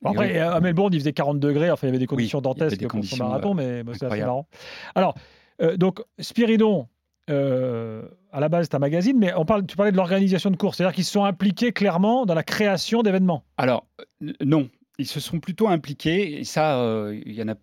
Bon, 0.00 0.10
après, 0.10 0.32
oui. 0.32 0.38
à 0.38 0.58
Melbourne, 0.60 0.92
il 0.92 0.98
faisait 0.98 1.12
40 1.12 1.38
degrés. 1.38 1.70
Enfin, 1.70 1.86
il 1.86 1.90
y 1.90 1.92
avait 1.92 1.98
des 2.00 2.06
conditions 2.06 2.38
avait 2.38 2.42
dantesques 2.44 2.78
des 2.78 2.86
pour 2.86 2.92
son 2.92 2.98
conditions, 2.98 3.24
marathon, 3.28 3.50
euh, 3.52 3.54
mais 3.54 3.82
bah, 3.84 3.92
c'est 3.96 4.06
assez 4.06 4.20
marrant. 4.20 4.48
Alors, 4.96 5.14
euh, 5.60 5.76
donc, 5.76 6.00
Spiridon, 6.18 6.88
euh, 7.30 8.02
à 8.32 8.40
la 8.40 8.48
base, 8.48 8.66
c'est 8.68 8.74
un 8.74 8.80
magazine, 8.80 9.16
mais 9.18 9.32
on 9.36 9.44
parle, 9.44 9.64
tu 9.64 9.76
parlais 9.76 9.92
de 9.92 9.96
l'organisation 9.96 10.50
de 10.50 10.56
courses. 10.56 10.78
C'est-à-dire 10.78 10.94
qu'ils 10.94 11.04
se 11.04 11.12
sont 11.12 11.24
impliqués 11.24 11.72
clairement 11.72 12.26
dans 12.26 12.34
la 12.34 12.42
création 12.42 13.02
d'événements. 13.02 13.44
Alors, 13.58 13.86
euh, 14.22 14.32
non, 14.44 14.68
ils 14.98 15.06
se 15.06 15.20
sont 15.20 15.38
plutôt 15.38 15.68
impliqués, 15.68 16.40
et 16.40 16.44
ça, 16.44 16.80
euh, 16.80 17.20
il 17.24 17.34
y 17.34 17.42
en 17.42 17.48
a. 17.48 17.54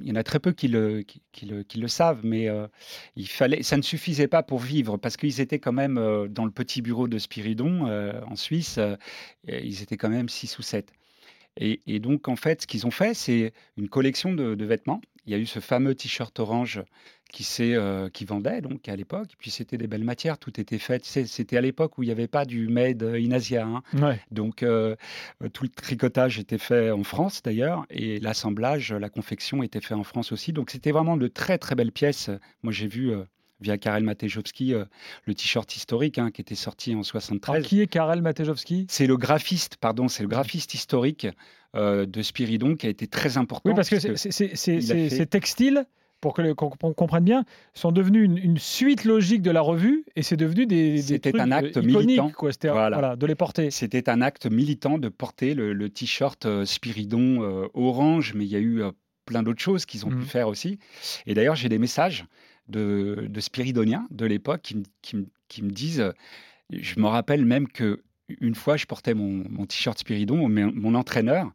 Il 0.00 0.06
y 0.06 0.12
en 0.12 0.16
a 0.16 0.22
très 0.22 0.40
peu 0.40 0.52
qui 0.52 0.68
le, 0.68 1.04
savent, 1.86 2.20
mais 2.24 2.48
euh, 2.48 2.66
il 3.16 3.28
fallait, 3.28 3.62
ça 3.62 3.76
ne 3.76 3.82
suffisait 3.82 4.28
pas 4.28 4.42
pour 4.42 4.58
vivre 4.58 4.96
parce 4.96 5.16
qu'ils 5.16 5.40
étaient 5.40 5.58
quand 5.58 5.72
même 5.72 5.98
euh, 5.98 6.28
dans 6.28 6.44
le 6.44 6.50
petit 6.50 6.82
bureau 6.82 7.08
de 7.08 7.18
Spiridon 7.18 7.86
euh, 7.86 8.20
en 8.26 8.36
Suisse, 8.36 8.80
ils 9.46 9.82
étaient 9.82 9.96
quand 9.96 10.10
même 10.10 10.28
six 10.28 10.58
ou 10.58 10.62
sept. 10.62 10.92
Et, 11.58 11.80
et 11.86 11.98
donc, 11.98 12.28
en 12.28 12.36
fait, 12.36 12.62
ce 12.62 12.66
qu'ils 12.66 12.86
ont 12.86 12.90
fait, 12.90 13.14
c'est 13.14 13.52
une 13.76 13.88
collection 13.88 14.32
de, 14.32 14.54
de 14.54 14.64
vêtements. 14.64 15.00
Il 15.26 15.32
y 15.32 15.34
a 15.34 15.38
eu 15.38 15.44
ce 15.46 15.60
fameux 15.60 15.94
t-shirt 15.94 16.38
orange 16.38 16.82
qui, 17.30 17.46
euh, 17.74 18.08
qui 18.08 18.24
vendait 18.24 18.62
donc 18.62 18.88
à 18.88 18.96
l'époque. 18.96 19.28
Puis 19.38 19.50
c'était 19.50 19.76
des 19.76 19.86
belles 19.86 20.04
matières, 20.04 20.38
tout 20.38 20.58
était 20.58 20.78
fait. 20.78 21.04
C'était 21.04 21.58
à 21.58 21.60
l'époque 21.60 21.98
où 21.98 22.02
il 22.02 22.06
n'y 22.06 22.12
avait 22.12 22.28
pas 22.28 22.46
du 22.46 22.68
made 22.68 23.02
in 23.02 23.32
Asia. 23.32 23.66
hein. 23.66 23.82
Ouais. 23.92 24.18
Donc, 24.30 24.62
euh, 24.62 24.96
tout 25.52 25.64
le 25.64 25.68
tricotage 25.68 26.38
était 26.38 26.56
fait 26.56 26.90
en 26.90 27.04
France 27.04 27.42
d'ailleurs, 27.42 27.84
et 27.90 28.20
l'assemblage, 28.20 28.92
la 28.94 29.10
confection 29.10 29.62
était 29.62 29.82
fait 29.82 29.94
en 29.94 30.04
France 30.04 30.32
aussi. 30.32 30.54
Donc, 30.54 30.70
c'était 30.70 30.92
vraiment 30.92 31.18
de 31.18 31.28
très 31.28 31.58
très 31.58 31.74
belles 31.74 31.92
pièces. 31.92 32.30
Moi, 32.62 32.72
j'ai 32.72 32.86
vu 32.88 33.10
euh, 33.10 33.24
via 33.60 33.76
Karel 33.78 34.04
Matejowski 34.04 34.74
euh, 34.74 34.84
le 35.24 35.34
t-shirt 35.34 35.74
historique 35.76 36.18
hein, 36.18 36.30
qui 36.30 36.40
était 36.40 36.54
sorti 36.54 36.90
en 36.90 36.94
Alors, 36.98 37.06
73. 37.06 37.66
qui 37.66 37.80
est 37.80 37.86
Karel 37.86 38.22
Matejowski? 38.22 38.86
C'est 38.88 39.06
le 39.06 39.16
graphiste, 39.16 39.76
pardon, 39.76 40.08
c'est 40.08 40.22
le 40.22 40.28
graphiste 40.28 40.74
historique 40.74 41.26
euh, 41.74 42.06
de 42.06 42.22
Spiridon 42.22 42.76
qui 42.76 42.86
a 42.86 42.90
été 42.90 43.06
très 43.06 43.36
important. 43.36 43.68
Oui, 43.68 43.74
parce 43.74 43.90
que 43.90 43.98
ces 43.98 45.26
textiles, 45.26 45.84
pour 46.20 46.34
que 46.34 46.52
qu'on 46.52 46.70
comprenne 46.94 47.24
bien, 47.24 47.44
sont 47.74 47.92
devenus 47.92 48.24
une, 48.24 48.38
une 48.38 48.58
suite 48.58 49.04
logique 49.04 49.42
de 49.42 49.50
la 49.50 49.60
revue 49.60 50.04
et 50.16 50.22
c'est 50.22 50.36
devenu 50.36 50.66
des, 50.66 51.00
C'était 51.02 51.38
un 51.38 51.52
acte 51.52 51.76
euh, 51.76 51.82
militant. 51.82 52.30
quoi. 52.30 52.50
C'était 52.52 52.70
Voilà. 52.70 52.96
voilà, 52.96 53.16
de 53.16 53.26
les 53.26 53.34
porter. 53.36 53.70
C'était 53.70 54.08
un 54.08 54.20
acte 54.20 54.46
militant 54.46 54.98
de 54.98 55.08
porter 55.08 55.54
le, 55.54 55.72
le 55.72 55.90
t-shirt 55.90 56.46
euh, 56.46 56.64
Spiridon 56.64 57.68
orange, 57.74 58.34
mais 58.34 58.44
il 58.44 58.50
y 58.50 58.56
a 58.56 58.60
eu 58.60 58.82
plein 59.26 59.42
d'autres 59.42 59.60
choses 59.60 59.84
qu'ils 59.84 60.06
ont 60.06 60.10
pu 60.10 60.22
faire 60.24 60.48
aussi. 60.48 60.78
Et 61.26 61.34
d'ailleurs, 61.34 61.54
j'ai 61.54 61.68
des 61.68 61.78
messages 61.78 62.24
de, 62.68 63.26
de 63.28 63.40
Spiridoniens 63.40 64.06
de 64.10 64.26
l'époque 64.26 64.62
qui, 64.62 64.76
me- 64.76 64.82
qui 65.02 65.16
me- 65.16 65.26
qui 65.48 65.62
me 65.62 65.70
disent, 65.70 66.12
je 66.70 67.00
me 67.00 67.06
rappelle 67.06 67.44
même 67.44 67.68
que 67.68 68.02
une 68.40 68.54
fois, 68.54 68.76
je 68.76 68.84
portais 68.84 69.14
mon, 69.14 69.44
mon 69.48 69.64
t-shirt 69.64 69.98
Spiridon, 69.98 70.48
mais 70.48 70.64
mon 70.66 70.94
entraîneur 70.94 71.50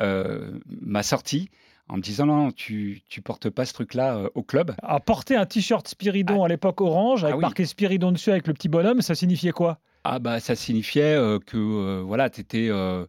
euh, 0.00 0.58
m'a 0.66 1.04
sorti 1.04 1.48
en 1.88 1.98
me 1.98 2.02
disant 2.02 2.26
non, 2.26 2.50
tu, 2.50 3.00
tu 3.08 3.22
portes 3.22 3.48
pas 3.48 3.64
ce 3.64 3.72
truc-là 3.72 4.16
euh, 4.16 4.28
au 4.34 4.42
club. 4.42 4.74
À 4.82 4.98
porter 4.98 5.36
un 5.36 5.46
t-shirt 5.46 5.86
Spiridon 5.86 6.42
à 6.42 6.48
l'époque 6.48 6.80
orange 6.80 7.22
avec 7.22 7.34
Ah 7.34 7.38
oui. 7.38 7.42
marqué 7.42 7.64
Spiridon 7.64 8.10
dessus 8.10 8.30
avec 8.30 8.48
le 8.48 8.54
petit 8.54 8.68
bonhomme, 8.68 9.02
ça 9.02 9.14
signifiait 9.14 9.52
quoi? 9.52 9.78
Ah 10.02 10.18
bah 10.18 10.40
ça 10.40 10.56
signifiait 10.56 11.14
euh, 11.14 11.38
que 11.38 12.00
voilà, 12.02 12.28
t'étais 12.28 12.68
euh, 12.70 13.06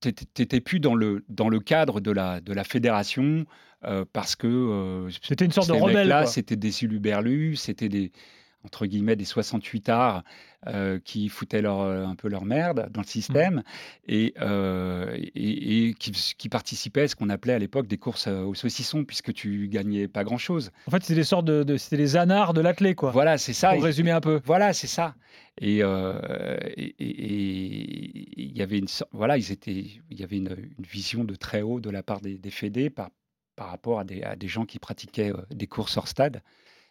t'étais 0.00 0.60
plus 0.60 0.80
dans 0.80 0.94
le 0.94 1.24
dans 1.28 1.48
le 1.48 1.60
cadre 1.60 2.00
de 2.00 2.10
la 2.10 2.40
de 2.40 2.52
la 2.52 2.64
fédération 2.64 3.44
euh, 3.84 4.04
parce 4.12 4.36
que 4.36 4.46
euh, 4.46 5.10
C'était 5.22 5.44
une 5.44 5.52
sorte 5.52 5.68
de 5.68 5.72
rebelle. 5.74 6.08
quoi. 6.08 6.26
c'était 6.26 6.56
des 6.56 6.82
uluberlus, 6.84 7.56
c'était 7.56 7.88
des 7.88 8.12
entre 8.64 8.86
guillemets 8.86 9.16
des 9.16 9.24
68 9.24 9.88
arts 9.88 10.22
euh, 10.66 10.98
qui 11.02 11.28
foutaient 11.30 11.62
leur, 11.62 11.80
euh, 11.80 12.04
un 12.04 12.14
peu 12.14 12.28
leur 12.28 12.44
merde 12.44 12.88
dans 12.92 13.00
le 13.00 13.06
système 13.06 13.56
Mmh. 13.56 13.62
et, 14.08 14.34
euh, 14.40 15.16
et, 15.16 15.86
et 15.88 15.94
qui, 15.94 16.10
qui 16.36 16.48
participaient 16.48 17.02
à 17.02 17.08
ce 17.08 17.16
qu'on 17.16 17.30
appelait 17.30 17.54
à 17.54 17.58
l'époque 17.58 17.86
des 17.86 17.96
courses 17.96 18.26
euh, 18.26 18.42
au 18.42 18.54
saucisson 18.54 19.04
puisque 19.04 19.32
tu 19.32 19.68
gagnais 19.68 20.08
pas 20.08 20.24
grand 20.24 20.36
chose. 20.38 20.70
En 20.86 20.90
fait, 20.90 21.02
c'était 21.02 21.14
des 21.20 21.24
sortes 21.24 21.46
de, 21.46 21.62
de- 21.62 21.76
c'était 21.78 21.96
les 21.96 22.16
anards 22.16 22.52
de 22.52 22.60
l'athlé, 22.60 22.94
quoi. 22.94 23.10
Voilà, 23.12 23.38
c'est 23.38 23.52
ça. 23.54 23.72
Pour 23.72 23.82
résumer 23.84 24.10
un 24.10 24.20
peu. 24.20 24.40
Voilà, 24.44 24.72
c'est 24.74 24.86
ça. 24.86 25.14
Et 25.60 25.78
euh, 25.82 26.58
il 27.24 28.56
y 28.56 28.62
avait 28.62 28.78
une 28.78 28.86
voilà, 29.12 29.36
ils 29.38 29.52
étaient, 29.52 29.84
il 30.10 30.18
y 30.20 30.22
avait 30.22 30.36
une, 30.36 30.56
une 30.78 30.84
vision 30.84 31.24
de 31.24 31.34
très 31.34 31.62
haut 31.62 31.80
de 31.80 31.90
la 31.90 32.02
part 32.02 32.20
des, 32.20 32.38
des 32.38 32.50
fédés 32.50 32.90
par, 32.90 33.10
par 33.56 33.68
rapport 33.70 34.00
à 34.00 34.04
des, 34.04 34.22
à 34.22 34.36
des 34.36 34.48
gens 34.48 34.64
qui 34.64 34.78
pratiquaient 34.78 35.32
euh, 35.32 35.42
des 35.50 35.66
courses 35.66 35.96
hors 35.96 36.08
stade. 36.08 36.42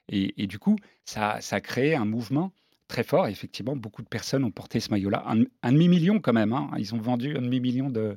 Et, 0.09 0.41
et 0.41 0.47
du 0.47 0.59
coup, 0.59 0.75
ça, 1.05 1.37
ça 1.41 1.57
a 1.57 1.61
créé 1.61 1.95
un 1.95 2.05
mouvement 2.05 2.51
très 2.87 3.03
fort. 3.03 3.27
Et 3.27 3.31
effectivement, 3.31 3.75
beaucoup 3.75 4.01
de 4.01 4.07
personnes 4.07 4.43
ont 4.43 4.51
porté 4.51 4.79
ce 4.79 4.89
maillot-là. 4.91 5.23
Un, 5.27 5.43
un 5.63 5.71
demi-million 5.71 6.19
quand 6.19 6.33
même. 6.33 6.51
hein. 6.53 6.71
Ils 6.77 6.93
ont 6.95 6.97
vendu 6.99 7.37
un 7.37 7.41
demi-million 7.41 7.89
de, 7.89 8.15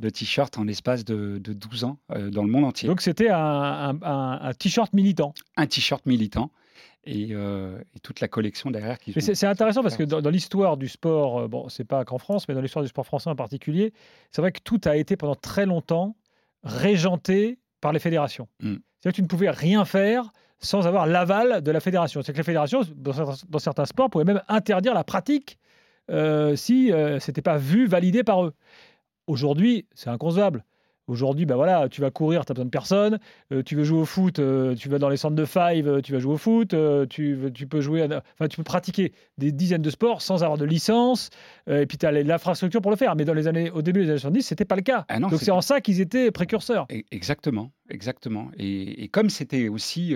de 0.00 0.08
t-shirts 0.10 0.56
en 0.58 0.64
l'espace 0.64 1.04
de, 1.04 1.38
de 1.38 1.52
12 1.52 1.84
ans 1.84 1.98
euh, 2.12 2.30
dans 2.30 2.44
le 2.44 2.50
monde 2.50 2.64
entier. 2.64 2.88
Donc 2.88 3.00
c'était 3.00 3.30
un, 3.30 3.36
un- 3.38 4.02
un- 4.02 4.38
un 4.42 4.54
t-shirt 4.54 4.92
militant. 4.92 5.34
un 5.56 5.66
t-shirt 5.66 6.06
militant. 6.06 6.50
Et, 7.06 7.28
euh, 7.32 7.78
et 7.94 8.00
toute 8.00 8.20
la 8.20 8.28
collection 8.28 8.70
derrière 8.70 8.98
qui 8.98 9.12
c'est 9.20 9.46
intéressant 9.46 9.82
parce 9.82 9.94
que 9.98 10.04
dans, 10.04 10.22
dans 10.22 10.30
l'histoire 10.30 10.78
du 10.78 10.88
sport, 10.88 11.38
euh, 11.40 11.48
bon, 11.48 11.68
c'est 11.68 11.84
pas 11.84 12.02
qu'en 12.06 12.16
France, 12.16 12.48
mais 12.48 12.54
dans 12.54 12.62
l'histoire 12.62 12.82
du 12.82 12.88
sport 12.88 13.04
français 13.04 13.28
en 13.28 13.36
particulier, 13.36 13.92
c'est 14.30 14.40
vrai 14.40 14.52
que 14.52 14.60
tout 14.64 14.80
a 14.86 14.96
été 14.96 15.14
pendant 15.16 15.34
très 15.34 15.66
longtemps 15.66 16.16
régenté 16.62 17.58
par 17.80 17.92
les 17.92 17.98
fédérations. 17.98 18.48
Mm. 18.60 18.76
C'est-à-dire 19.00 19.12
que 19.12 19.16
tu 19.16 19.22
ne 19.22 19.26
pouvais 19.26 19.50
rien 19.50 19.84
faire 19.84 20.32
sans 20.60 20.86
avoir 20.86 21.06
l'aval 21.06 21.62
de 21.62 21.70
la 21.70 21.80
fédération. 21.80 22.22
C'est 22.22 22.32
que 22.32 22.38
les 22.38 22.44
fédérations, 22.44 22.82
dans 22.96 23.58
certains, 23.58 23.84
sports, 23.84 24.10
pouvaient 24.10 24.24
même 24.24 24.42
interdire 24.48 24.94
la 24.94 25.04
pratique 25.04 25.58
euh, 26.10 26.56
si 26.56 26.92
euh, 26.92 27.18
c'était 27.18 27.42
pas 27.42 27.56
vu, 27.56 27.86
validé 27.86 28.24
par 28.24 28.44
eux. 28.44 28.54
Aujourd'hui, 29.26 29.86
c'est 29.94 30.10
inconcevable. 30.10 30.64
Aujourd'hui, 31.06 31.44
ben 31.44 31.56
voilà, 31.56 31.88
tu 31.90 32.00
vas 32.00 32.10
courir, 32.10 32.46
tu 32.46 32.52
as 32.52 32.54
besoin 32.54 32.64
de 32.64 32.70
personne. 32.70 33.18
Euh, 33.52 33.62
tu 33.62 33.76
veux 33.76 33.84
jouer 33.84 33.98
au 34.00 34.04
foot, 34.06 34.38
euh, 34.38 34.74
tu 34.74 34.88
vas 34.88 34.98
dans 34.98 35.10
les 35.10 35.18
centres 35.18 35.36
de 35.36 35.44
five, 35.44 35.86
euh, 35.86 36.00
tu 36.00 36.12
vas 36.12 36.18
jouer 36.18 36.32
au 36.34 36.38
foot. 36.38 36.72
euh, 36.72 37.04
tu, 37.04 37.36
peux 37.68 37.80
jouer, 37.82 38.02
à- 38.02 38.22
enfin, 38.34 38.48
tu 38.48 38.56
peux 38.56 38.62
pratiquer 38.62 39.12
des 39.36 39.52
dizaines 39.52 39.82
de 39.82 39.90
sports 39.90 40.22
sans 40.22 40.42
avoir 40.42 40.56
de 40.58 40.64
licence. 40.64 41.28
et 41.66 41.84
puis 41.86 41.98
tu 41.98 42.06
as 42.06 42.12
l'infrastructure 42.12 42.80
pour 42.80 42.90
le 42.90 42.96
faire. 42.96 43.16
Mais 43.16 43.24
dans 43.26 43.34
les 43.34 43.46
années, 43.48 43.70
au 43.70 43.82
début 43.82 44.00
des 44.00 44.10
années 44.10 44.18
70, 44.18 44.42
c'était 44.42 44.64
pas 44.64 44.76
le 44.76 44.82
cas. 44.82 45.04
Ah 45.08 45.20
non, 45.20 45.28
Donc 45.28 45.40
c'est 45.40 45.50
en 45.50 45.60
ça 45.60 45.80
qu'ils 45.82 46.00
étaient 46.00 46.30
précurseurs. 46.30 46.86
E- 46.90 47.02
Exactement, 47.10 47.70
exactement. 47.90 48.50
Et, 48.56 49.04
et 49.04 49.08
comme 49.08 49.28
c'était 49.28 49.68
aussi 49.68 50.14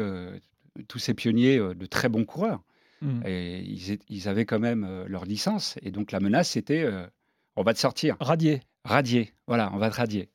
tous 0.89 0.99
ces 0.99 1.13
pionniers 1.15 1.59
de 1.59 1.87
très 1.87 2.09
bons 2.09 2.25
coureurs, 2.25 2.61
Mm. 3.01 3.21
et 3.27 3.61
ils, 3.61 3.99
ils 4.09 4.29
avaient 4.29 4.45
quand 4.45 4.59
même 4.59 5.05
leur 5.07 5.25
licence. 5.25 5.77
Et 5.83 5.93
donc 5.93 6.11
la 6.11 6.19
menace, 6.19 6.49
c'était 6.51 6.85
on 7.55 7.63
va 7.63 7.73
te 7.73 7.79
sortir, 7.79 8.17
Radier. 8.19 8.61
radier. 8.85 9.33
Voilà, 9.47 9.71
on 9.73 9.77
va 9.79 9.89
te 9.91 9.95
radier. 9.95 10.29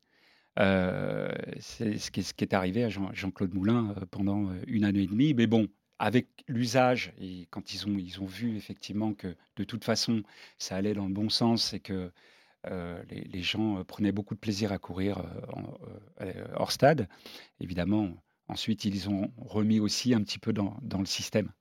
Euh, 0.59 1.29
c'est 1.59 1.97
ce 1.97 2.11
qui, 2.11 2.19
est, 2.19 2.23
ce 2.23 2.33
qui 2.33 2.43
est 2.43 2.53
arrivé 2.53 2.83
à 2.83 2.89
Jean- 2.89 3.11
Jean-Claude 3.13 3.53
Moulin 3.53 3.95
euh, 3.97 4.05
pendant 4.11 4.49
euh, 4.49 4.61
une 4.67 4.83
année 4.83 5.01
et 5.03 5.07
demie. 5.07 5.33
Mais 5.33 5.47
bon, 5.47 5.67
avec 5.99 6.27
l'usage, 6.47 7.13
et 7.19 7.47
quand 7.49 7.73
ils 7.73 7.87
ont, 7.87 7.97
ils 7.97 8.21
ont 8.21 8.25
vu 8.25 8.55
effectivement 8.55 9.13
que 9.13 9.35
de 9.55 9.63
toute 9.63 9.83
façon, 9.83 10.21
ça 10.59 10.75
allait 10.75 10.93
dans 10.93 11.07
le 11.07 11.13
bon 11.13 11.29
sens 11.29 11.73
et 11.73 11.79
que 11.79 12.11
euh, 12.69 13.01
les, 13.09 13.21
les 13.21 13.41
gens 13.41 13.79
euh, 13.79 13.83
prenaient 13.83 14.11
beaucoup 14.11 14.35
de 14.35 14.39
plaisir 14.39 14.71
à 14.71 14.77
courir 14.77 15.17
euh, 15.17 15.23
en- 15.53 15.77
hors 16.55 16.71
stade, 16.71 17.07
évidemment, 17.59 18.09
ensuite, 18.47 18.85
ils 18.85 19.09
ont 19.09 19.31
remis 19.37 19.79
aussi 19.79 20.13
un 20.13 20.21
petit 20.21 20.39
peu 20.39 20.53
dans, 20.53 20.77
dans 20.81 20.99
le 20.99 21.05
système. 21.05 21.51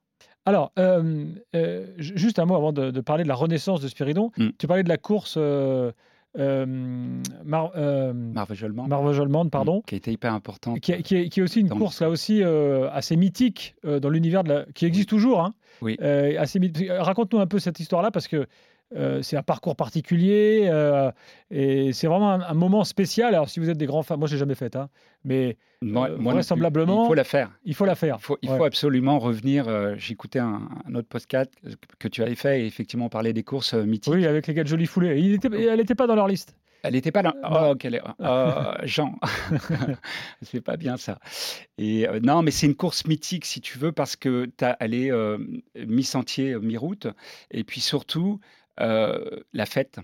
Alors, 0.45 0.71
ju- 0.73 2.17
juste 2.17 2.37
un 2.37 2.45
mot 2.45 2.55
avant 2.55 2.73
de, 2.73 2.91
de 2.91 3.01
parler 3.01 3.23
de 3.23 3.29
la 3.29 3.35
renaissance 3.35 3.81
de 3.81 3.87
Spiridon. 3.87 4.31
Mm. 4.37 4.49
Tu 4.57 4.67
parlais 4.67 4.83
de 4.83 4.89
la 4.89 4.97
course 4.97 5.37
euh, 6.37 6.65
euh, 6.65 6.65
Mar, 7.45 7.71
Marvejolement, 8.15 8.87
Marvejolement, 8.87 9.47
pardon. 9.49 9.81
qui 9.85 9.95
a 9.95 9.97
été 9.97 10.11
hyper 10.11 10.33
importante. 10.33 10.79
Qui, 10.79 10.91
est- 10.93 11.01
qui 11.01 11.15
est, 11.15 11.29
qui 11.29 11.39
est 11.39 11.43
aussi 11.43 11.59
une 11.61 11.69
course 11.69 12.01
là 12.01 12.09
aussi 12.09 12.41
euh, 12.43 12.89
assez 12.91 13.15
mythique 13.15 13.75
euh, 13.85 13.99
dans 13.99 14.09
l'univers 14.09 14.43
de 14.43 14.49
la... 14.49 14.65
qui 14.73 14.85
existe 14.85 15.09
toujours. 15.09 15.41
Hein, 15.41 15.53
Oui. 15.81 15.97
Assez 15.99 16.59
mythique. 16.59 16.87
Raconte-nous 16.89 17.39
un 17.39 17.47
peu 17.47 17.59
cette 17.59 17.79
histoire-là 17.79 18.11
parce 18.11 18.27
que 18.27 18.47
euh, 18.95 19.21
c'est 19.21 19.37
un 19.37 19.43
parcours 19.43 19.75
particulier 19.75 20.67
euh, 20.71 21.11
et 21.51 21.93
c'est 21.93 22.07
vraiment 22.07 22.31
un, 22.31 22.41
un 22.41 22.53
moment 22.53 22.83
spécial. 22.83 23.33
Alors 23.35 23.49
si 23.49 23.59
vous 23.59 23.69
êtes 23.69 23.77
des 23.77 23.85
grands 23.85 24.03
fans, 24.03 24.17
moi 24.17 24.27
je 24.27 24.33
l'ai 24.35 24.39
jamais 24.39 24.55
fait, 24.55 24.75
hein, 24.75 24.89
mais 25.23 25.57
euh, 25.83 25.85
moi 25.85 26.33
vraisemblablement- 26.33 27.05
Il 27.05 27.07
faut 27.07 27.13
la 27.15 27.23
faire. 27.23 27.51
il 27.65 27.73
faut 27.75 27.85
la 27.85 27.95
faire. 27.95 28.17
Il 28.19 28.23
faut, 28.23 28.37
il 28.41 28.49
Ouais. 28.49 28.57
faut 28.57 28.63
absolument 28.65 29.19
revenir. 29.19 29.97
J'écoutais 29.97 30.39
un, 30.39 30.67
un 30.87 30.95
autre 30.95 31.07
podcast 31.07 31.51
que 31.99 32.07
tu 32.07 32.21
avais 32.23 32.35
fait 32.35 32.61
et 32.61 32.65
effectivement 32.65 33.05
on 33.05 33.09
parlait 33.09 33.33
des 33.33 33.43
courses 33.43 33.73
mythiques. 33.73 34.13
Oui, 34.13 34.25
avec 34.25 34.47
les 34.47 34.53
gars 34.53 34.63
de 34.63 34.67
Jolie 34.69 34.85
Foulée. 34.85 35.19
Il 35.19 35.33
était- 35.33 35.49
elle 35.51 35.77
n'était 35.79 35.95
pas 35.95 36.07
dans 36.07 36.15
leur 36.15 36.27
liste. 36.27 36.55
Elle 36.85 36.95
n'était 36.95 37.13
pas 37.13 37.21
là. 37.21 37.33
Oh, 37.49 37.75
quelle 37.79 37.95
erreur. 37.95 38.13
Euh, 38.19 38.73
Jean, 38.83 39.15
c'est 40.41 40.61
pas 40.61 40.77
bien 40.77 40.97
ça. 40.97 41.19
Et 41.77 42.07
euh, 42.07 42.19
non, 42.21 42.41
mais 42.41 42.51
c'est 42.51 42.65
une 42.67 42.75
course 42.75 43.05
mythique 43.05 43.45
si 43.45 43.61
tu 43.61 43.77
veux 43.77 43.91
parce 43.91 44.15
que 44.15 44.45
t'as- 44.57 44.75
elle 44.79 44.93
est 44.93 45.11
euh, 45.11 45.37
mi-sentier, 45.87 46.55
mi-route, 46.59 47.07
et 47.51 47.63
puis 47.63 47.79
surtout 47.81 48.39
la 48.77 49.65
fête, 49.65 49.99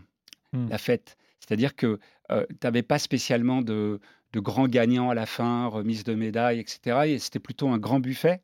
Hmm. 0.53 0.67
la 0.69 0.77
fête. 0.79 1.17
C'est-à-dire 1.39 1.75
que 1.75 1.99
tu 2.29 2.35
n'avais 2.63 2.83
pas 2.83 2.99
spécialement 2.99 3.61
de, 3.61 3.99
de 4.33 4.39
grands 4.39 4.67
gagnants 4.67 5.09
à 5.09 5.15
la 5.15 5.25
fin, 5.25 5.67
remise 5.67 6.03
de 6.03 6.15
médailles, 6.15 6.59
etc. 6.59 7.07
Et 7.07 7.19
c'était 7.19 7.39
plutôt 7.39 7.69
un 7.69 7.77
grand 7.77 7.99
buffet 7.99 8.41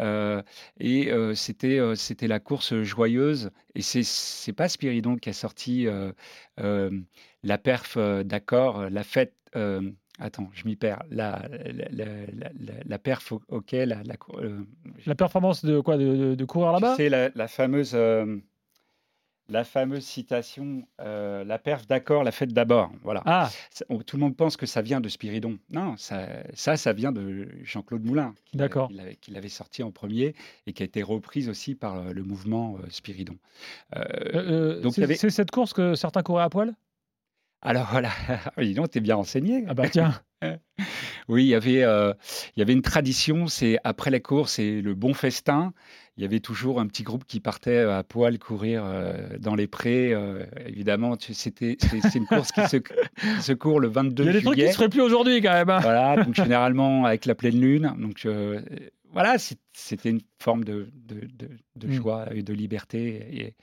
Euh, 0.00 0.42
et 0.80 1.12
euh, 1.12 1.34
c'était 1.34 1.78
euh, 1.78 1.94
c'était 1.94 2.26
la 2.28 2.40
course 2.40 2.74
joyeuse. 2.82 3.50
Et 3.74 3.82
c'est 3.82 4.02
c'est 4.04 4.54
pas 4.54 4.68
Spiridon 4.68 5.16
qui 5.16 5.28
a 5.28 5.34
sorti 5.34 5.86
euh, 5.86 6.12
euh, 6.60 6.90
la 7.42 7.58
perf 7.58 7.96
euh, 7.98 8.22
d'accord, 8.24 8.88
la 8.88 9.04
fête. 9.04 9.34
euh, 9.56 9.90
attends, 10.18 10.48
je 10.54 10.64
m'y 10.64 10.76
perds. 10.76 11.02
La, 11.10 11.46
la, 11.50 11.88
la, 11.90 12.06
la, 12.32 12.50
la- 12.58 12.82
la 12.86 12.98
perf 12.98 13.32
ok, 13.48 13.72
la, 13.72 14.02
euh, 14.38 14.60
performance 15.14 15.64
de 15.64 15.80
quoi 15.80 15.98
de, 15.98 16.16
de- 16.16 16.34
de 16.34 16.44
courir 16.46 16.72
là-bas? 16.72 16.96
sais, 16.96 17.08
la, 17.10 17.30
fameuse, 17.48 17.92
euh, 17.94 18.38
la 19.52 19.64
fameuse 19.64 20.04
citation, 20.04 20.82
euh, 21.00 21.44
la 21.44 21.58
perf 21.58 21.86
d'accord, 21.86 22.24
la 22.24 22.32
fête 22.32 22.52
d'abord. 22.52 22.90
Voilà. 23.02 23.22
Ah, 23.26 23.50
Ça- 23.70 23.84
on- 23.90 23.98
tout 23.98 24.16
le 24.16 24.22
monde 24.22 24.36
pense 24.36 24.56
que 24.56 24.66
ça 24.66 24.80
vient 24.82 25.00
de 25.00 25.08
Spiridon. 25.08 25.58
Non, 25.70 25.96
ça, 25.98 26.26
ça, 26.54 26.76
ça 26.76 26.92
vient 26.92 27.12
de 27.12 27.48
Jean-Claude 27.62 28.04
Moulin, 28.04 28.34
qui 28.46 28.56
D'accord. 28.56 28.90
l'avait- 28.92 29.16
qui 29.16 29.30
l'avait 29.30 29.48
sorti 29.48 29.82
en 29.82 29.90
premier 29.90 30.34
et 30.66 30.72
qui 30.72 30.82
a 30.82 30.86
été 30.86 31.02
reprise 31.02 31.48
aussi 31.48 31.74
par 31.74 31.96
euh, 31.98 32.12
le 32.12 32.22
mouvement 32.22 32.76
euh, 32.78 32.86
Spiridon. 32.90 33.36
Euh, 33.96 34.80
donc, 34.80 34.94
c'est 34.94 35.02
avait- 35.04 35.14
c'est 35.16 35.30
cette 35.30 35.50
course 35.50 35.72
que 35.72 35.94
certains 35.94 36.22
couraient 36.22 36.44
à 36.44 36.50
poil? 36.50 36.74
Alors 37.62 37.88
voilà, 37.90 38.10
dis 38.58 38.74
donc, 38.74 38.90
t'es 38.90 39.00
bien 39.00 39.14
renseigné. 39.16 39.64
Ah 39.68 39.74
bah 39.74 39.88
tiens, 39.88 40.12
Oui, 41.28 41.44
il 41.44 41.48
y 41.48 41.54
avait, 41.54 41.84
euh, 41.84 42.12
il 42.56 42.60
y 42.60 42.62
avait 42.62 42.72
une 42.72 42.82
tradition, 42.82 43.46
c'est 43.46 43.78
après 43.84 44.10
la 44.10 44.20
course 44.20 44.58
et 44.58 44.82
le 44.82 44.94
bon 44.94 45.14
festin, 45.14 45.72
il 46.16 46.22
y 46.22 46.26
avait 46.26 46.40
toujours 46.40 46.80
un 46.80 46.86
petit 46.88 47.04
groupe 47.04 47.24
qui 47.24 47.40
partait 47.40 47.78
à 47.78 48.02
poil 48.02 48.38
courir 48.38 48.82
euh, 48.84 49.38
dans 49.38 49.54
les 49.54 49.66
prés. 49.68 50.12
euh, 50.12 50.44
évidemment, 50.66 51.16
c'était, 51.20 51.76
c'est, 51.80 52.14
une 52.16 52.26
course 52.26 52.50
qui 52.52 52.66
se, 52.68 52.78
se 53.40 53.52
court 53.52 53.80
le 53.80 53.88
22 53.88 54.24
il 54.24 54.26
y 54.26 54.28
a 54.28 54.32
des 54.32 54.42
trucs 54.42 54.54
qui 54.54 54.60
juillet. 54.60 54.72
se 54.72 54.76
feraient 54.76 54.88
plus 54.88 55.00
aujourd'hui 55.00 55.40
quand 55.40 55.52
même. 55.52 55.70
hein. 55.70 55.78
Voilà, 55.80 56.22
donc 56.22 56.34
généralement 56.34 57.04
avec 57.04 57.24
la 57.24 57.34
pleine 57.34 57.60
lune. 57.60 57.94
Donc 57.98 58.26
voilà, 59.12 59.36
c'était 59.38 60.10
une 60.10 60.20
forme 60.40 60.64
de, 60.64 60.88
de, 60.94 61.20
de- 61.20 61.50
de 61.76 61.86
Mm. 61.88 61.92
joie 61.92 62.34
et 62.34 62.42
de 62.42 62.52
liberté. 62.52 63.26
Et, 63.32 63.54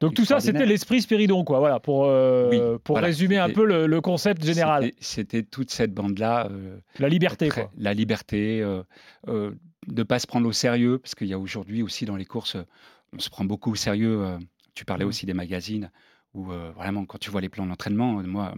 Donc 0.00 0.14
tout 0.14 0.24
ça, 0.24 0.40
c'était 0.40 0.66
l'esprit 0.66 1.02
Spiridon, 1.02 1.44
quoi. 1.44 1.58
Voilà, 1.58 1.80
pour, 1.80 2.04
euh, 2.06 2.48
Oui, 2.50 2.78
pour 2.84 2.94
voilà, 2.96 3.06
résumer 3.08 3.38
un 3.38 3.50
peu 3.50 3.64
le, 3.64 3.86
le 3.86 4.00
concept 4.00 4.44
général. 4.44 4.92
C'était, 5.00 5.42
toute 5.42 5.70
cette 5.70 5.92
bande-là. 5.94 6.48
euh, 6.50 6.78
La 6.98 7.08
liberté, 7.08 7.48
Très- 7.48 7.62
quoi. 7.64 7.72
La 7.76 7.94
liberté, 7.94 8.60
euh, 8.62 8.82
de 9.26 9.54
ne 9.88 10.02
pas 10.02 10.18
se 10.18 10.26
prendre 10.26 10.48
au 10.48 10.52
sérieux, 10.52 10.98
parce 10.98 11.14
qu'il 11.14 11.28
y 11.28 11.32
a 11.34 11.38
aujourd'hui 11.38 11.82
aussi 11.82 12.04
dans 12.06 12.16
les 12.16 12.24
courses, 12.24 12.56
on 13.12 13.18
se 13.18 13.30
prend 13.30 13.44
beaucoup 13.44 13.70
au 13.72 13.76
sérieux. 13.76 14.38
tu 14.74 14.84
parlais 14.84 15.04
Mhm. 15.04 15.08
aussi 15.08 15.24
des 15.26 15.34
magazines, 15.34 15.90
où 16.34 16.46
vraiment, 16.46 17.04
quand 17.06 17.18
tu 17.18 17.30
vois 17.30 17.40
les 17.40 17.48
plans 17.48 17.64
d'entraînement, 17.66 18.14
moi, 18.24 18.52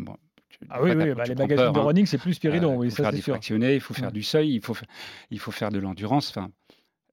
Ah 0.71 0.83
oui, 0.83 0.95
bah, 0.95 1.05
les 1.05 1.15
magazines 1.15 1.47
peur, 1.57 1.73
de 1.73 1.79
hein. 1.79 1.83
running, 1.83 2.07
c'est 2.07 2.19
plus 2.19 2.35
Spiridon, 2.35 2.73
Euh, 2.75 2.77
oui, 2.77 2.87
il 2.87 2.91
faut 2.91 2.97
ça 2.97 3.03
faire 3.05 3.13
c'est 3.13 3.23
sûr. 3.23 3.37
il 3.75 3.81
faut 3.81 3.95
faire 3.95 4.07
Ouais. 4.07 4.13
du 4.13 4.23
seuil, 4.23 4.55
il 4.55 4.65
faut, 4.65 4.75
fa- 4.75 4.87
il 5.31 5.39
faut 5.39 5.51
faire 5.51 5.71
de 5.71 5.79
l'endurance. 5.79 6.31
Enfin, 6.31 6.51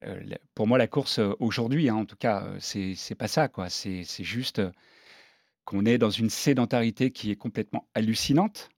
euh, 0.06 0.20
pour 0.56 0.68
moi, 0.68 0.78
la 0.78 0.88
course 0.88 1.20
euh, 1.20 1.34
aujourd'hui, 1.40 1.90
hein, 1.90 1.96
en 1.96 2.06
tout 2.06 2.16
cas, 2.16 2.44
euh, 2.44 2.56
c'est 2.60 2.96
c'est 2.96 3.16
pas 3.16 3.28
ça, 3.28 3.48
quoi. 3.50 3.70
C'est 3.70 4.04
juste 4.24 4.62
qu'on 5.66 5.86
est 5.86 5.98
dans 5.98 6.10
une 6.10 6.30
sédentarité 6.30 7.12
qui 7.12 7.32
est 7.32 7.36
complètement 7.36 7.88
hallucinante, 7.96 8.70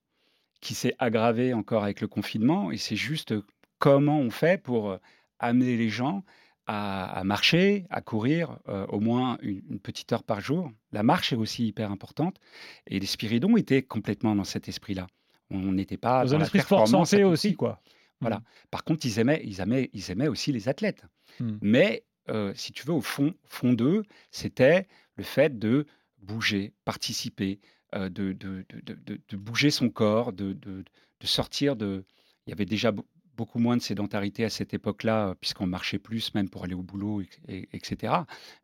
qui 0.60 0.74
s'est 0.74 0.94
aggravée 0.98 1.52
encore 1.54 1.84
avec 1.84 2.00
le 2.00 2.08
confinement, 2.08 2.70
et 2.72 2.76
c'est 2.76 2.96
juste 2.96 3.34
comment 3.78 4.18
on 4.18 4.30
fait 4.30 4.60
pour 4.60 4.98
amener 5.38 5.76
les 5.76 5.88
gens 5.90 6.24
à, 6.66 7.04
à 7.18 7.24
marcher, 7.24 7.86
à 7.90 8.00
courir 8.00 8.58
euh, 8.68 8.86
au 8.86 9.00
moins 9.00 9.38
une, 9.40 9.62
une 9.70 9.80
petite 9.80 10.12
heure 10.12 10.24
par 10.24 10.40
jour. 10.40 10.70
La 10.92 11.02
marche 11.02 11.32
est 11.32 11.36
aussi 11.36 11.66
hyper 11.66 11.90
importante, 11.90 12.36
et 12.86 12.98
les 12.98 13.06
Spiridons 13.06 13.56
étaient 13.56 13.82
complètement 13.82 14.34
dans 14.34 14.44
cet 14.44 14.68
esprit-là. 14.68 15.06
On 15.50 15.72
n'était 15.72 15.96
pas 15.96 16.24
Dans 16.24 16.32
dans 16.32 16.36
un 16.36 16.40
esprit 16.42 16.60
sport 16.60 16.88
santé 16.88 17.24
aussi, 17.24 17.54
quoi. 17.54 17.80
Voilà. 18.20 18.42
Par 18.70 18.84
contre, 18.84 19.06
ils 19.06 19.18
aimaient, 19.18 19.42
ils 19.44 19.60
aimaient, 19.60 19.90
ils 19.92 20.10
aimaient 20.10 20.28
aussi 20.28 20.50
les 20.52 20.68
athlètes. 20.68 21.04
Mm. 21.38 21.58
Mais 21.60 22.04
euh, 22.28 22.52
si 22.54 22.72
tu 22.72 22.86
veux, 22.86 22.94
au 22.94 23.00
fond, 23.00 23.34
fond 23.44 23.72
d'eux, 23.72 24.02
c'était 24.30 24.88
le 25.16 25.22
fait 25.24 25.58
de 25.58 25.86
bouger, 26.18 26.72
participer, 26.84 27.60
euh, 27.94 28.08
de, 28.08 28.32
de, 28.32 29.36
bouger 29.36 29.70
son 29.70 29.90
corps, 29.90 30.32
de, 30.32 30.56
sortir 31.22 31.76
de. 31.76 32.04
Il 32.46 32.50
y 32.50 32.52
avait 32.52 32.64
déjà 32.64 32.92
beaucoup 33.36 33.58
moins 33.58 33.76
de 33.76 33.82
sédentarité 33.82 34.44
à 34.44 34.50
cette 34.50 34.72
époque-là, 34.74 35.34
puisqu'on 35.40 35.66
marchait 35.66 35.98
plus, 35.98 36.34
même 36.34 36.48
pour 36.48 36.64
aller 36.64 36.74
au 36.74 36.82
boulot, 36.82 37.20
et- 37.20 37.28
et- 37.48 37.68
etc. 37.72 38.12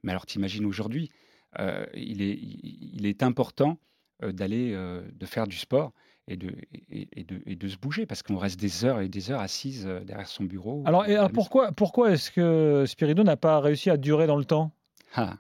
Mais 0.03 0.13
alors, 0.13 0.27
t'imagines 0.27 0.65
aujourd'hui, 0.65 1.11
euh, 1.59 1.85
il, 1.95 2.23
est, 2.23 2.33
il 2.35 2.91
il 2.95 3.07
est 3.07 3.23
important 3.23 3.79
euh, 4.23 4.33
d'aller, 4.33 4.73
euh, 4.75 5.03
de 5.13 5.27
faire 5.27 5.47
du 5.47 5.57
sport 5.57 5.93
et 6.29 6.37
de, 6.37 6.55
et, 6.91 7.09
et 7.17 7.25
de, 7.25 7.43
et 7.47 7.57
de 7.57 7.69
se 7.69 7.77
bouger, 7.77 8.07
parce 8.07 8.23
qu'on 8.23 8.37
reste 8.39 8.59
des 8.61 8.85
heures 8.85 9.01
et 9.01 9.09
des 9.09 9.31
heures 9.31 9.41
assises 9.41 9.85
derrière 10.05 10.29
son 10.29 10.45
bureau. 10.45 10.83
Alors, 10.87 11.05
et 11.07 11.17
pourquoi, 11.35 11.73
pourquoi 11.73 12.13
est-ce 12.13 12.31
que 12.31 12.85
Spiridon 12.87 13.25
n'a 13.25 13.37
pas 13.37 13.59
réussi 13.61 13.91
à 13.91 13.97
durer 13.97 14.27
dans 14.27 14.37
le 14.37 14.45
temps? 14.45 14.71
Ah. 15.15 15.37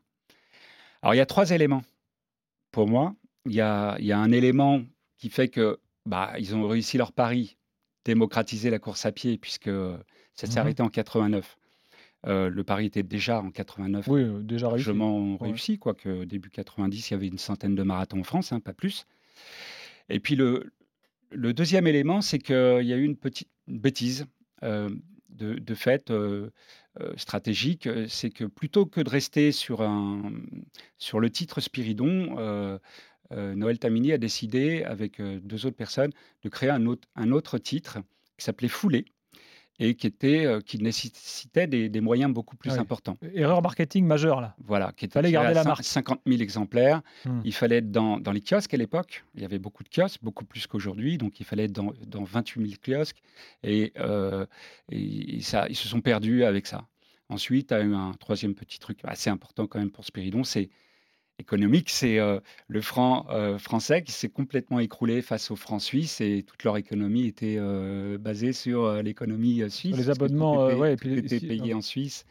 Alors, 1.00 1.14
il 1.14 1.18
y 1.18 1.20
a 1.20 1.26
trois 1.26 1.50
éléments. 1.50 1.82
Pour 2.72 2.88
moi, 2.88 3.14
il 3.46 3.52
y 3.54 3.60
a, 3.60 3.96
il 3.98 4.06
y 4.06 4.12
a 4.12 4.18
un 4.18 4.32
élément 4.32 4.82
qui 5.18 5.30
fait 5.30 5.48
que 5.48 5.78
bah, 6.06 6.32
ils 6.38 6.54
ont 6.56 6.66
réussi 6.66 6.98
leur 6.98 7.12
pari, 7.12 7.56
démocratiser 8.04 8.70
la 8.70 8.78
course 8.78 9.06
à 9.06 9.12
pied, 9.12 9.38
puisque 9.38 9.70
ça 10.34 10.46
s'est 10.46 10.58
Mhm. 10.58 10.58
arrêté 10.58 10.82
en 10.82 10.88
89. 10.88 11.56
Euh, 12.26 12.48
le 12.50 12.64
pari 12.64 12.86
était 12.86 13.02
déjà 13.02 13.40
en 13.40 13.50
89 13.50 14.06
Oui, 14.08 14.22
euh, 14.22 14.42
déjà 14.42 14.68
réussi. 14.68 14.88
largement 14.88 15.36
Ouais. 15.40 15.48
réussi, 15.48 15.78
quoique 15.78 16.24
début 16.24 16.50
90, 16.50 17.10
il 17.10 17.14
y 17.14 17.16
avait 17.16 17.28
une 17.28 17.38
centaine 17.38 17.74
de 17.74 17.82
marathons 17.82 18.20
en 18.20 18.24
France, 18.24 18.52
hein, 18.52 18.60
pas 18.60 18.74
plus. 18.74 19.06
Et 20.08 20.20
puis 20.20 20.36
le, 20.36 20.72
le 21.30 21.54
deuxième 21.54 21.86
élément, 21.86 22.22
c'est 22.22 22.38
qu'il 22.38 22.54
y 22.84 22.92
a 22.92 22.96
eu 22.96 23.04
une 23.04 23.16
petite 23.18 23.50
bêtise 23.68 24.26
euh, 24.62 24.90
de, 25.30 25.54
de 25.54 25.74
fait 25.74 26.10
euh, 26.10 26.50
euh, 27.00 27.14
stratégique, 27.16 27.86
euh, 27.86 28.06
c'est 28.08 28.30
que 28.30 28.44
plutôt 28.44 28.86
que 28.86 29.00
de 29.00 29.10
rester 29.10 29.52
sur, 29.52 29.82
un, 29.82 30.32
sur 30.98 31.20
le 31.20 31.30
titre 31.30 31.60
Spiridon, 31.60 32.78
euh, 33.32 33.54
Noël 33.54 33.78
Tamini 33.78 34.12
a 34.12 34.18
décidé, 34.18 34.84
avec 34.84 35.20
euh, 35.20 35.40
deux 35.42 35.66
autres 35.66 35.76
personnes, 35.76 36.12
de 36.42 36.48
créer 36.48 36.70
un 36.70 36.86
autre, 36.86 37.08
un 37.16 37.32
autre 37.32 37.58
titre 37.58 37.98
qui 38.36 38.44
s'appelait 38.44 38.68
Foulée 38.68 39.06
et 39.78 39.94
qui, 39.94 40.06
était, 40.06 40.44
euh, 40.44 40.60
qui 40.60 40.78
nécessitait 40.78 41.66
des, 41.66 41.88
des 41.88 42.00
moyens 42.00 42.32
beaucoup 42.32 42.56
plus 42.56 42.70
Ah 42.70 42.74
oui. 42.74 42.80
importants. 42.80 43.16
Erreur 43.34 43.62
marketing 43.62 44.04
majeure, 44.04 44.40
là. 44.40 44.54
Voilà, 44.64 44.92
qui 44.92 45.06
était 45.06 45.14
Fallait 45.14 45.32
garder 45.32 45.54
la 45.54 45.64
marque. 45.64 45.82
50 45.82 46.20
000 46.26 46.40
exemplaires. 46.40 47.02
Hmm. 47.24 47.40
Il 47.44 47.52
fallait 47.54 47.78
être 47.78 47.90
dans, 47.90 48.18
dans 48.18 48.32
les 48.32 48.42
kiosques 48.42 48.74
à 48.74 48.76
l'époque. 48.76 49.24
Il 49.34 49.42
y 49.42 49.44
avait 49.44 49.58
beaucoup 49.58 49.82
de 49.82 49.88
kiosques, 49.88 50.20
beaucoup 50.22 50.44
plus 50.44 50.66
qu'aujourd'hui. 50.66 51.18
Donc, 51.18 51.40
il 51.40 51.46
fallait 51.46 51.64
être 51.64 51.72
dans, 51.72 51.92
dans 52.06 52.22
28 52.22 52.78
000 52.84 52.98
kiosques. 53.00 53.22
Et, 53.62 53.92
euh, 53.98 54.46
et 54.90 55.40
ça, 55.40 55.66
ils 55.68 55.76
se 55.76 55.88
sont 55.88 56.00
perdus 56.00 56.44
avec 56.44 56.66
ça. 56.66 56.86
Ensuite, 57.28 57.70
il 57.70 57.74
y 57.74 57.76
a 57.78 57.82
eu 57.82 57.94
un 57.94 58.12
troisième 58.12 58.54
petit 58.54 58.78
truc 58.78 58.98
assez 59.04 59.30
important 59.30 59.66
quand 59.66 59.78
même 59.78 59.90
pour 59.90 60.04
Spiridon, 60.04 60.44
c'est 60.44 60.68
économique, 61.42 61.90
c'est 61.90 62.18
euh, 62.18 62.40
le 62.68 62.80
franc 62.80 63.26
euh, 63.30 63.58
français 63.58 64.02
qui 64.02 64.12
s'est 64.12 64.28
complètement 64.30 64.78
écroulé 64.80 65.20
face 65.22 65.50
au 65.50 65.56
franc 65.56 65.78
suisse 65.78 66.20
et 66.20 66.42
toute 66.46 66.64
leur 66.64 66.76
économie 66.78 67.26
était 67.26 67.56
euh, 67.58 68.16
basée 68.18 68.52
sur 68.52 69.02
l'économie 69.02 69.62
suisse. 69.70 69.96
les 69.96 70.04
tout 70.04 70.10
abonnements, 70.10 70.68
était- 70.70 70.78
ouais, 70.80 70.92
et 70.94 70.96
tout 70.96 71.08
était 71.08 71.38
si- 71.38 71.74
en 71.74 71.80
Suisse. 71.82 72.24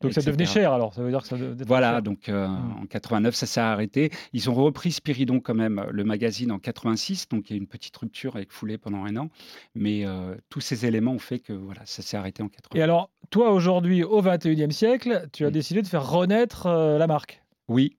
Donc 0.00 0.12
ça 0.12 0.20
devenait 0.20 0.44
cher, 0.44 0.72
alors. 0.72 0.92
Ça 0.92 1.02
veut 1.02 1.08
dire 1.10 1.22
que 1.22 1.28
ça 1.28 1.36
Voilà, 1.66 2.02
donc 2.02 2.28
euh, 2.28 2.46
Mm. 2.46 2.82
en 2.82 2.86
89, 2.86 3.34
ça 3.34 3.46
s'est 3.46 3.60
arrêté. 3.60 4.10
Ils 4.34 4.50
ont 4.50 4.54
repris 4.54 4.92
Spiridon 4.92 5.40
quand 5.40 5.54
même, 5.54 5.86
le 5.90 6.04
magazine 6.04 6.50
en 6.52 6.58
86, 6.58 7.28
donc 7.30 7.48
il 7.48 7.52
y 7.52 7.54
a 7.54 7.56
eu 7.56 7.60
une 7.60 7.66
petite 7.68 7.96
rupture 7.96 8.36
avec 8.36 8.52
Foulée 8.52 8.76
pendant 8.76 9.04
un 9.04 9.16
an. 9.16 9.30
Mais 9.74 10.04
euh, 10.04 10.34
tous 10.50 10.60
ces 10.60 10.84
éléments 10.84 11.12
ont 11.12 11.18
fait 11.18 11.38
que 11.38 11.54
voilà, 11.54 11.80
ça 11.86 12.02
s'est 12.02 12.18
arrêté 12.18 12.42
en 12.42 12.48
89. 12.48 12.78
Et 12.78 12.82
alors, 12.82 13.08
toi, 13.30 13.52
aujourd'hui, 13.52 14.02
au 14.02 14.20
21e 14.20 14.72
siècle, 14.72 15.26
tu 15.32 15.46
as 15.46 15.48
Mm. 15.48 15.52
décidé 15.52 15.80
de 15.80 15.86
faire 15.86 16.06
renaître 16.10 16.66
euh, 16.66 16.98
la 16.98 17.06
marque? 17.06 17.42
Oui. 17.68 17.96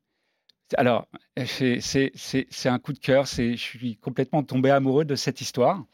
Alors, 0.74 1.08
c'est 1.46 2.70
un 2.70 2.80
coup 2.80 2.94
de 2.94 3.00
cœur. 3.00 3.26
Je 3.26 3.56
suis 3.56 3.98
complètement 3.98 4.44
tombé 4.44 4.72
amoureux 4.72 5.06
de 5.06 5.16
cette 5.16 5.42
histoire. 5.42 5.86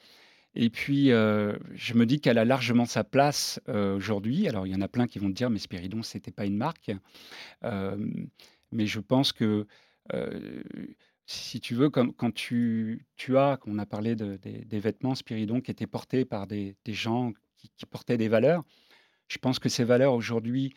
Et 0.54 0.70
puis, 0.70 1.12
euh, 1.12 1.58
je 1.74 1.94
me 1.94 2.06
dis 2.06 2.20
qu'elle 2.20 2.38
a 2.38 2.46
largement 2.46 2.86
sa 2.86 3.04
place 3.04 3.62
euh, 3.70 3.96
aujourd'hui. 3.96 4.48
Alors, 4.48 4.68
il 4.68 4.72
y 4.72 4.76
en 4.76 4.82
a 4.82 4.88
plein 4.88 5.08
qui 5.08 5.20
vont 5.20 5.30
te 5.30 5.34
dire, 5.34 5.50
mais 5.50 5.60
Spiridon, 5.60 6.04
c'était 6.04 6.32
pas 6.32 6.46
une 6.46 6.58
marque. 6.58 6.92
Euh, 7.64 7.98
mais 8.72 8.86
je 8.86 9.00
pense 9.00 9.32
que, 9.34 9.66
si 11.26 11.62
tu 11.62 11.76
veux, 11.76 11.90
quand 11.90 12.34
tu, 12.34 13.06
as, 13.36 13.58
qu'on 13.58 13.78
a 13.78 13.86
parlé 13.86 14.16
de- 14.16 14.38
des, 14.38 14.80
vêtements 14.80 15.16
Spiridon 15.16 15.62
qui 15.62 15.72
étaient 15.72 15.88
portés 15.88 16.26
par 16.26 16.48
des, 16.48 16.76
gens 16.88 17.32
qui, 17.58 17.86
portaient 17.86 18.18
des 18.18 18.28
valeurs, 18.28 18.64
je 19.28 19.38
pense 19.38 19.60
que 19.60 19.70
ces 19.70 19.84
valeurs 19.84 20.14
aujourd'hui 20.14 20.74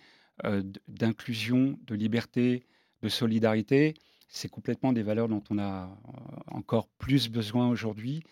d'inclusion, 0.88 1.78
de 1.82 1.94
liberté, 1.94 2.64
de 3.04 3.08
solidarité, 3.10 3.94
c'est 4.28 4.48
complètement 4.48 4.92
des 4.92 5.02
valeurs 5.02 5.28
dont 5.28 5.42
on 5.50 5.58
a 5.58 5.84
euh, 5.84 6.10
encore 6.50 6.88
plus 6.98 7.28
besoin 7.28 7.68
aujourd'hui 7.68 8.22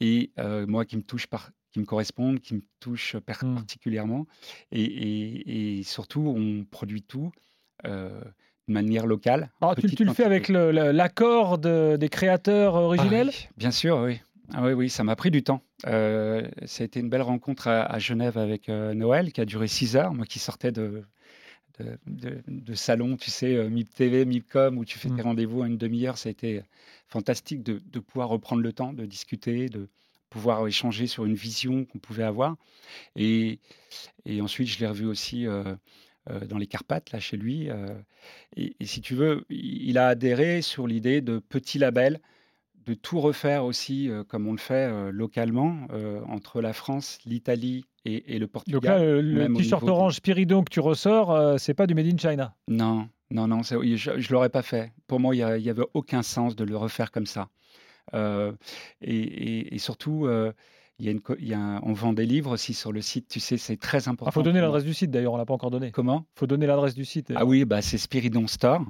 et 0.00 0.30
euh, 0.38 0.66
moi 0.66 0.84
qui 0.84 0.96
me 0.96 1.02
touche 1.02 1.26
par 1.28 1.50
qui 1.72 1.80
me 1.80 1.84
correspondent, 1.84 2.40
qui 2.40 2.54
me 2.54 2.62
touchent 2.80 3.16
par- 3.18 3.44
Mm. 3.44 3.54
particulièrement 3.54 4.26
et, 4.72 4.82
et- 4.82 5.78
et 5.78 5.82
surtout 5.82 6.22
on 6.36 6.64
produit 6.64 7.02
tout 7.02 7.30
euh, 7.84 8.20
de 8.68 8.72
manière 8.72 9.06
locale. 9.06 9.52
Alors, 9.60 9.76
tu, 9.76 9.86
le 10.04 10.12
fais 10.12 10.24
avec 10.24 10.48
l'accord 10.48 11.58
de- 11.58 11.96
des 11.96 12.08
créateurs 12.08 12.74
Ah 12.76 12.80
originels 12.82 13.28
oui, 13.28 13.48
bien 13.56 13.70
sûr, 13.70 13.98
oui. 13.98 14.20
Ah 14.54 14.62
oui, 14.64 14.72
oui, 14.72 14.88
ça 14.88 15.04
m'a 15.04 15.14
pris 15.16 15.30
du 15.30 15.42
temps. 15.42 15.60
Euh, 15.86 16.48
ça 16.64 16.82
a 16.82 16.84
été 16.86 16.98
une 17.00 17.08
belle 17.10 17.22
rencontre 17.22 17.68
à, 17.68 17.98
Genève 17.98 18.38
avec 18.38 18.68
euh, 18.68 18.94
Noël, 18.94 19.32
qui 19.32 19.40
a 19.40 19.44
duré 19.44 19.68
six 19.68 19.94
heures. 19.96 20.14
Moi 20.14 20.24
qui 20.24 20.38
sortais 20.38 20.72
de, 20.72 21.02
de, 22.06 22.74
salon, 22.74 23.16
tu 23.16 23.30
sais, 23.30 23.54
euh, 23.54 23.68
MIP 23.68 23.92
TV, 23.92 24.24
MIPCOM, 24.24 24.78
où 24.78 24.84
tu 24.84 24.98
fais 24.98 25.08
tes 25.08 25.16
mmh. 25.16 25.20
rendez-vous 25.22 25.62
à 25.62 25.66
une 25.66 25.76
demi-heure. 25.76 26.18
Ça 26.18 26.28
a 26.28 26.32
été 26.32 26.62
fantastique 27.08 27.62
de, 27.62 27.98
pouvoir 28.00 28.28
reprendre 28.28 28.62
le 28.62 28.72
temps, 28.72 28.92
de 28.92 29.06
discuter, 29.06 29.68
de 29.68 29.88
pouvoir 30.30 30.66
échanger 30.66 31.06
sur 31.06 31.24
une 31.24 31.34
vision 31.34 31.84
qu'on 31.84 31.98
pouvait 31.98 32.24
avoir. 32.24 32.56
Et, 33.14 33.58
et 34.24 34.40
ensuite, 34.40 34.68
je 34.68 34.78
l'ai 34.78 34.86
revu 34.86 35.06
aussi 35.06 35.46
dans 36.48 36.58
les 36.58 36.66
Carpates, 36.66 37.12
là, 37.12 37.20
chez 37.20 37.36
lui. 37.36 37.68
Et, 38.56 38.76
et, 38.80 38.86
si 38.86 39.00
tu 39.00 39.14
veux, 39.14 39.44
il 39.48 39.98
a 39.98 40.08
adhéré 40.08 40.62
sur 40.62 40.86
l'idée 40.86 41.20
de 41.20 41.38
petits 41.38 41.78
labels 41.78 42.20
de 42.86 42.94
tout 42.94 43.20
refaire 43.20 43.64
aussi, 43.64 44.08
euh, 44.08 44.22
comme 44.24 44.46
on 44.46 44.52
le 44.52 44.58
fait 44.58 44.88
euh, 44.88 45.10
localement, 45.10 45.76
euh, 45.92 46.20
entre 46.28 46.60
la 46.60 46.72
France, 46.72 47.18
l'Italie 47.26 47.84
et, 48.04 48.38
le 48.38 48.46
Portugal. 48.46 48.80
Donc 48.80 48.84
là, 48.84 48.98
le 49.20 49.52
t-shirt 49.54 49.82
orange 49.82 50.14
Spiridon 50.14 50.62
que 50.62 50.70
tu 50.70 50.78
ressors, 50.78 51.58
c'est 51.58 51.74
pas 51.74 51.88
du 51.88 51.94
Made 51.94 52.06
in 52.06 52.16
China? 52.16 52.54
Non, 52.68 53.08
non, 53.32 53.48
non, 53.48 53.62
je 53.64 53.74
ne 53.74 54.32
l'aurais 54.32 54.48
pas 54.48 54.62
fait. 54.62 54.92
Pour 55.08 55.18
moi, 55.18 55.34
il 55.34 55.44
n'y 55.44 55.68
avait 55.68 55.82
aucun 55.92 56.22
sens 56.22 56.54
de 56.54 56.62
le 56.62 56.76
refaire 56.76 57.10
comme 57.10 57.26
ça. 57.26 57.48
Et, 59.02 59.78
surtout, 59.78 60.28
il 61.00 61.04
y 61.04 61.08
a 61.08 61.10
une, 61.10 61.20
il 61.40 61.48
y 61.48 61.54
a 61.54 61.80
on 61.82 61.94
vend 61.94 62.12
des 62.12 62.26
livres 62.26 62.52
aussi 62.52 62.74
sur 62.74 62.92
le 62.92 63.00
site, 63.00 63.26
tu 63.26 63.40
sais, 63.40 63.56
c'est 63.56 63.76
très 63.76 64.06
important. 64.06 64.30
Il 64.30 64.34
faut 64.34 64.42
donner 64.44 64.60
l'adresse 64.60 64.84
du 64.84 64.94
site 64.94 65.10
d'ailleurs, 65.10 65.32
on 65.32 65.36
l'a 65.36 65.44
pas 65.44 65.54
encore 65.54 65.72
donné. 65.72 65.90
Comment? 65.90 66.26
Il 66.36 66.38
faut 66.38 66.46
donner 66.46 66.68
l'adresse 66.68 66.94
du 66.94 67.04
site. 67.04 67.32
Ah 67.34 67.44
oui, 67.44 67.64
bah, 67.64 67.82
c'est 67.82 67.98
Spiridon 67.98 68.46
Store. 68.46 68.82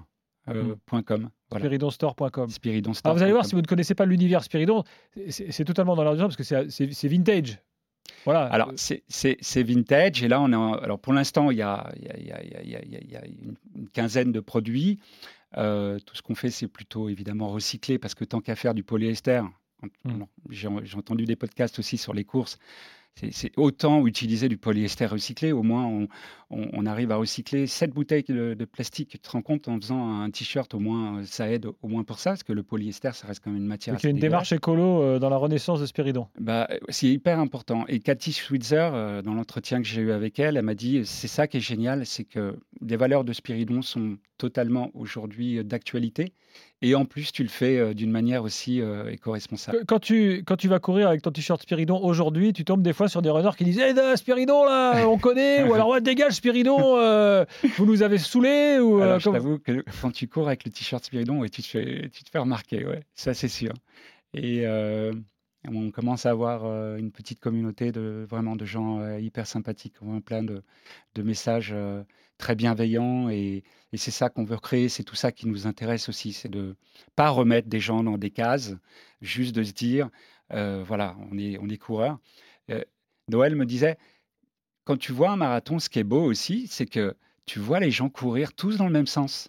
Euh, 0.49 0.75
mmh. 0.93 1.29
Spiridonstore.com. 1.59 2.49
vous 2.49 3.23
allez 3.23 3.33
voir, 3.33 3.47
si 3.47 3.55
vous 3.55 3.61
ne 3.61 3.67
connaissez 3.67 3.95
pas 3.95 4.05
l'univers 4.05 4.45
Spiridon, 4.45 4.85
c'est 5.29 5.65
totalement 5.65 5.97
dans 5.97 6.05
l'air 6.05 6.17
parce 6.17 6.37
que 6.37 6.45
c'est 6.45 7.09
vintage. 7.09 7.59
Voilà. 8.25 8.45
Alors, 8.47 8.73
c'est 8.77 9.63
vintage. 9.63 10.23
Et 10.23 10.29
là, 10.29 10.41
on 10.41 10.53
a, 10.53 10.79
alors 10.83 10.99
pour 10.99 11.13
l'instant, 11.13 11.51
il 11.51 11.59
y 11.59 11.63
a, 11.63 11.93
y, 12.01 12.31
a, 12.33 12.65
y 12.65 13.17
a, 13.17 13.25
une 13.75 13.89
quinzaine 13.93 14.33
de 14.33 14.41
produits. 14.41 15.01
Euh, 15.57 15.99
tout 16.01 16.15
ce 16.15 16.23
qu'on 16.23 16.35
fait, 16.35 16.51
c'est 16.51 16.69
plutôt 16.69 17.09
évidemment 17.09 17.49
recycler 17.49 17.99
parce 17.99 18.15
que 18.15 18.25
tant 18.25 18.41
qu'à 18.41 18.57
faire 18.57 18.75
du 18.75 18.83
polyester, 18.83 19.43
mmh. 20.05 20.23
j'ai 20.51 20.69
entendu 20.97 21.25
des 21.25 21.37
podcasts 21.37 21.79
aussi 21.79 21.99
sur 21.99 22.15
les 22.15 22.25
courses 22.25 22.59
c'est 23.33 23.53
autant 23.57 24.07
utiliser 24.07 24.49
du 24.49 24.59
polyester 24.59 25.07
recyclé. 25.07 25.53
Au 25.53 25.63
moins, 25.63 26.07
on, 26.51 26.87
arrive 26.87 27.11
à 27.13 27.17
recycler 27.17 27.67
7 27.67 27.91
bouteilles 27.91 28.25
de, 28.25 28.65
plastique. 28.65 29.09
Tu 29.11 29.19
te 29.19 29.31
rends 29.31 29.43
compte 29.43 29.69
en 29.69 29.81
faisant 29.81 30.21
un 30.21 30.31
t-shirt, 30.31 30.73
au 30.75 30.81
moins, 30.81 31.25
ça 31.25 31.51
aide 31.51 31.67
au 31.67 31.89
moins 31.89 32.05
pour 32.05 32.19
ça, 32.19 32.31
parce 32.31 32.43
que 32.43 32.53
le 32.53 32.63
polyester, 32.63 33.11
ça 33.15 33.27
reste 33.27 33.43
quand 33.43 33.51
même 33.51 33.61
une 33.61 33.67
matière. 33.67 33.95
Donc 33.95 34.03
il 34.03 34.07
y 34.07 34.09
a 34.09 34.11
une 34.11 34.19
démarche 34.19 34.53
écolo 34.53 35.03
euh, 35.03 35.19
dans 35.19 35.31
la 35.31 35.39
renaissance 35.39 35.81
de 35.81 35.87
Spiridon. 35.87 36.29
Bah, 36.39 36.69
c'est 36.91 37.09
hyper 37.09 37.39
important. 37.39 37.87
Et 37.89 38.01
Cathy 38.01 38.33
Switzer, 38.33 38.91
euh, 38.93 39.23
dans 39.23 39.35
l'entretien 39.35 39.81
que 39.81 39.89
j'ai 39.89 40.03
eu 40.03 40.13
avec 40.13 40.39
elle, 40.39 40.59
elle 40.59 40.65
m'a 40.65 40.75
dit 40.75 41.07
c'est 41.07 41.29
ça 41.29 41.47
qui 41.47 41.57
est 41.57 41.61
génial, 41.61 42.05
c'est 42.05 42.25
que 42.25 42.57
les 42.83 42.97
valeurs 42.97 43.25
de 43.25 43.33
Spiridon 43.33 43.81
sont 43.81 44.19
totalement 44.37 44.91
aujourd'hui 44.95 45.59
euh, 45.59 45.63
d'actualité. 45.63 46.35
Et 46.83 46.95
en 46.95 47.07
plus, 47.07 47.33
tu 47.33 47.43
le 47.43 47.49
fais 47.49 47.79
euh, 47.79 47.95
d'une 47.95 48.11
manière 48.11 48.43
aussi 48.43 48.83
euh, 48.83 49.11
éco-responsable. 49.11 49.85
Quand 49.87 49.99
tu, 49.99 50.43
quand 50.47 50.57
tu 50.57 50.69
vas 50.69 50.79
courir 50.79 51.09
avec 51.09 51.23
ton 51.23 51.31
t-shirt 51.31 51.63
Spiridon 51.63 51.99
aujourd'hui, 52.03 52.53
tu 52.53 52.67
tombes 52.67 52.83
des 52.83 52.93
fois 52.93 53.09
sur 53.09 53.23
des 53.23 53.31
runners 53.31 53.57
qui 53.57 53.65
disent 53.65 53.79
hey, 53.79 53.95
Spiridon, 54.17 54.65
là, 54.65 55.09
on 55.09 55.17
connaît 55.17 55.65
Ou 55.65 55.73
alors, 55.73 55.89
ouais, 55.89 56.03
dégage 56.03 56.35
Spiridon, 56.35 56.77
vous 57.79 57.87
nous 57.87 58.03
avez 58.03 58.19
saulés 58.19 58.79
ou, 58.79 59.01
alors, 59.01 59.19
Je 59.19 59.31
t'avoue 59.31 59.59
que 59.59 59.85
quand 60.03 60.11
tu 60.11 60.29
cours 60.29 60.49
avec 60.49 60.65
le 60.65 60.71
t-shirt 60.71 61.03
Spiridon, 61.03 61.41
ouais, 61.41 61.49
tu, 61.49 61.63
te 61.63 61.67
fais, 61.67 62.11
tu 62.13 62.25
te 62.25 62.31
fais 62.31 62.39
remarquer, 62.39 62.85
ouais, 62.85 63.01
ça 63.15 63.33
c'est 63.33 63.49
sûr. 63.49 63.73
Et 64.35 64.67
on 65.69 65.91
commence 65.91 66.27
à 66.27 66.31
avoir 66.31 66.67
une 66.97 67.11
petite 67.11 67.41
communauté 67.41 67.91
de 67.91 68.27
vraiment 68.29 68.55
de 68.55 68.67
gens 68.67 69.17
hyper 69.17 69.47
sympathiques. 69.47 69.95
On 70.03 70.21
plein 70.21 70.43
de, 70.43 70.63
de 71.15 71.23
messages 71.23 71.75
très 72.39 72.55
bienveillant 72.55 73.29
et, 73.29 73.65
c'est 73.95 74.11
ça 74.11 74.29
qu'on 74.29 74.45
veut 74.45 74.59
créer, 74.59 74.91
c'est 74.91 75.05
tout 75.05 75.15
ça 75.15 75.33
qui 75.33 75.49
nous 75.49 75.67
intéresse 75.67 76.11
aussi, 76.11 76.35
c'est 76.35 76.51
de 76.51 76.77
pas 77.15 77.31
remettre 77.31 77.67
des 77.67 77.81
gens 77.81 78.03
dans 78.03 78.19
des 78.19 78.29
cases, 78.29 78.75
juste 79.23 79.57
de 79.57 79.63
se 79.63 79.73
dire, 79.73 80.11
voilà, 80.51 81.17
on 81.31 81.39
est, 81.39 81.57
on 81.59 81.69
est 81.71 81.79
coureur. 81.79 82.19
Noël 83.29 83.57
me 83.57 83.65
disait, 83.65 83.97
quand 84.85 84.99
tu 84.99 85.13
vois 85.13 85.31
un 85.31 85.37
marathon, 85.37 85.79
ce 85.79 85.89
qui 85.89 85.99
est 85.99 86.05
beau 86.05 86.23
aussi, 86.23 86.67
c'est 86.69 86.85
que 86.85 87.17
tu 87.47 87.59
vois 87.59 87.81
les 87.81 87.91
gens 87.91 88.09
courir 88.09 88.53
tous 88.53 88.77
dans 88.77 88.87
le 88.87 88.93
même 88.93 89.07
sens. 89.07 89.49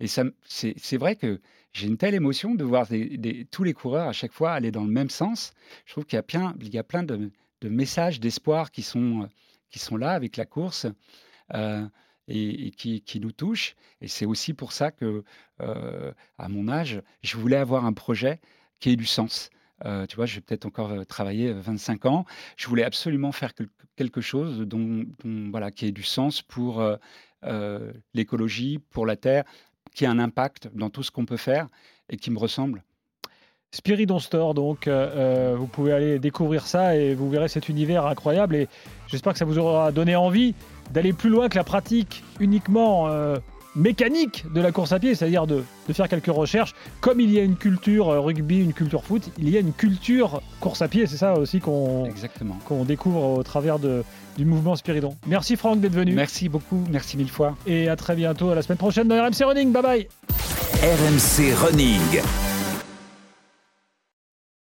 Et 0.00 0.06
c'est 0.08 0.96
vrai 0.96 1.16
que 1.16 1.40
j'ai 1.72 1.86
une 1.86 1.96
telle 1.96 2.14
émotion 2.14 2.54
de 2.54 2.64
voir 2.64 2.88
tous 3.50 3.64
les 3.64 3.72
coureurs 3.72 4.08
à 4.08 4.12
chaque 4.12 4.32
fois 4.32 4.52
aller 4.52 4.72
dans 4.72 4.84
le 4.84 4.90
même 4.90 5.10
sens. 5.10 5.54
Je 5.86 5.92
trouve 5.92 6.04
qu'il 6.04 6.16
y 6.16 6.18
a 6.18 6.24
plein, 6.24 6.54
y 6.60 6.78
a 6.78 6.82
plein 6.82 7.04
de, 7.04 7.30
messages 7.62 8.18
d'espoir 8.18 8.72
qui 8.72 8.82
sont, 8.82 9.28
qui 9.70 9.78
sont 9.78 9.96
là 9.96 10.10
avec 10.10 10.36
la 10.36 10.46
course. 10.46 10.86
Et, 12.32 12.70
qui, 12.70 13.20
nous 13.20 13.32
touche. 13.32 13.74
Et 14.00 14.08
c'est 14.08 14.26
aussi 14.26 14.54
pour 14.54 14.72
ça 14.72 14.90
que, 14.90 15.24
euh, 15.60 16.12
à 16.38 16.48
mon 16.48 16.68
âge, 16.68 17.02
je 17.22 17.36
voulais 17.36 17.56
avoir 17.56 17.84
un 17.84 17.92
projet 17.92 18.40
qui 18.80 18.90
ait 18.90 18.96
du 18.96 19.06
sens. 19.06 19.50
Euh, 19.84 20.06
tu 20.06 20.16
vois, 20.16 20.26
je 20.26 20.36
vais 20.36 20.40
peut-être 20.40 20.66
encore 20.66 20.92
euh, 20.92 21.04
travailler 21.04 21.52
25 21.52 22.06
ans. 22.06 22.24
Je 22.56 22.68
voulais 22.68 22.84
absolument 22.84 23.32
faire 23.32 23.52
quelque 23.96 24.20
chose 24.20 24.60
dont, 24.60 25.04
voilà, 25.50 25.70
qui 25.70 25.86
ait 25.86 25.92
du 25.92 26.04
sens 26.04 26.42
pour 26.42 26.82
l'écologie, 28.14 28.78
pour 28.78 29.06
la 29.06 29.16
Terre, 29.16 29.44
qui 29.94 30.04
ait 30.04 30.08
un 30.08 30.18
impact 30.18 30.70
dans 30.74 30.90
tout 30.90 31.02
ce 31.02 31.10
qu'on 31.10 31.26
peut 31.26 31.36
faire 31.36 31.68
et 32.08 32.16
qui 32.16 32.30
me 32.30 32.38
ressemble. 32.38 32.82
Spiridon 33.72 34.18
Store, 34.18 34.54
donc 34.54 34.88
vous 34.88 35.66
pouvez 35.66 35.92
aller 35.92 36.18
découvrir 36.18 36.66
ça 36.66 36.94
et 36.94 37.14
vous 37.14 37.28
verrez 37.30 37.48
cet 37.48 37.68
univers 37.68 38.06
incroyable. 38.06 38.54
Et 38.54 38.68
j'espère 39.08 39.32
que 39.32 39.38
ça 39.38 39.44
vous 39.44 39.58
aura 39.58 39.92
donné 39.92 40.14
envie 40.14 40.54
d'aller 40.92 41.12
plus 41.12 41.30
loin 41.30 41.48
que 41.48 41.56
la 41.56 41.64
pratique 41.64 42.22
uniquement 42.40 43.08
euh, 43.08 43.36
mécanique 43.74 44.44
de 44.52 44.60
la 44.60 44.72
course 44.72 44.92
à 44.92 44.98
pied, 44.98 45.14
c'est-à-dire 45.14 45.46
de, 45.46 45.64
faire 45.92 46.08
quelques 46.08 46.26
recherches. 46.26 46.74
Comme 47.00 47.20
il 47.20 47.30
y 47.30 47.38
a 47.38 47.42
une 47.42 47.56
culture 47.56 48.10
euh, 48.10 48.20
rugby, 48.20 48.60
une 48.60 48.72
culture 48.72 49.04
foot, 49.04 49.30
il 49.38 49.48
y 49.48 49.56
a 49.56 49.60
une 49.60 49.72
culture 49.72 50.42
course 50.60 50.82
à 50.82 50.88
pied, 50.88 51.06
c'est 51.06 51.16
ça 51.16 51.34
aussi 51.34 51.60
qu'on 51.60 52.08
qu'on 52.66 52.84
découvre 52.84 53.38
au 53.38 53.42
travers 53.42 53.78
de, 53.78 54.04
du 54.36 54.44
mouvement 54.44 54.76
Spiridon. 54.76 55.16
Merci 55.26 55.56
Franck 55.56 55.80
d'être 55.80 55.94
venu. 55.94 56.12
Merci 56.12 56.48
beaucoup, 56.48 56.82
merci 56.90 57.16
mille 57.16 57.30
fois. 57.30 57.56
Et 57.66 57.88
à 57.88 57.96
très 57.96 58.14
bientôt, 58.14 58.50
à 58.50 58.54
la 58.54 58.62
semaine 58.62 58.78
prochaine 58.78 59.08
dans 59.08 59.16
RMC 59.16 59.44
Running. 59.44 59.72
Bye 59.72 59.82
bye. 59.82 60.08
RMC 60.82 61.54
Running. 61.54 62.51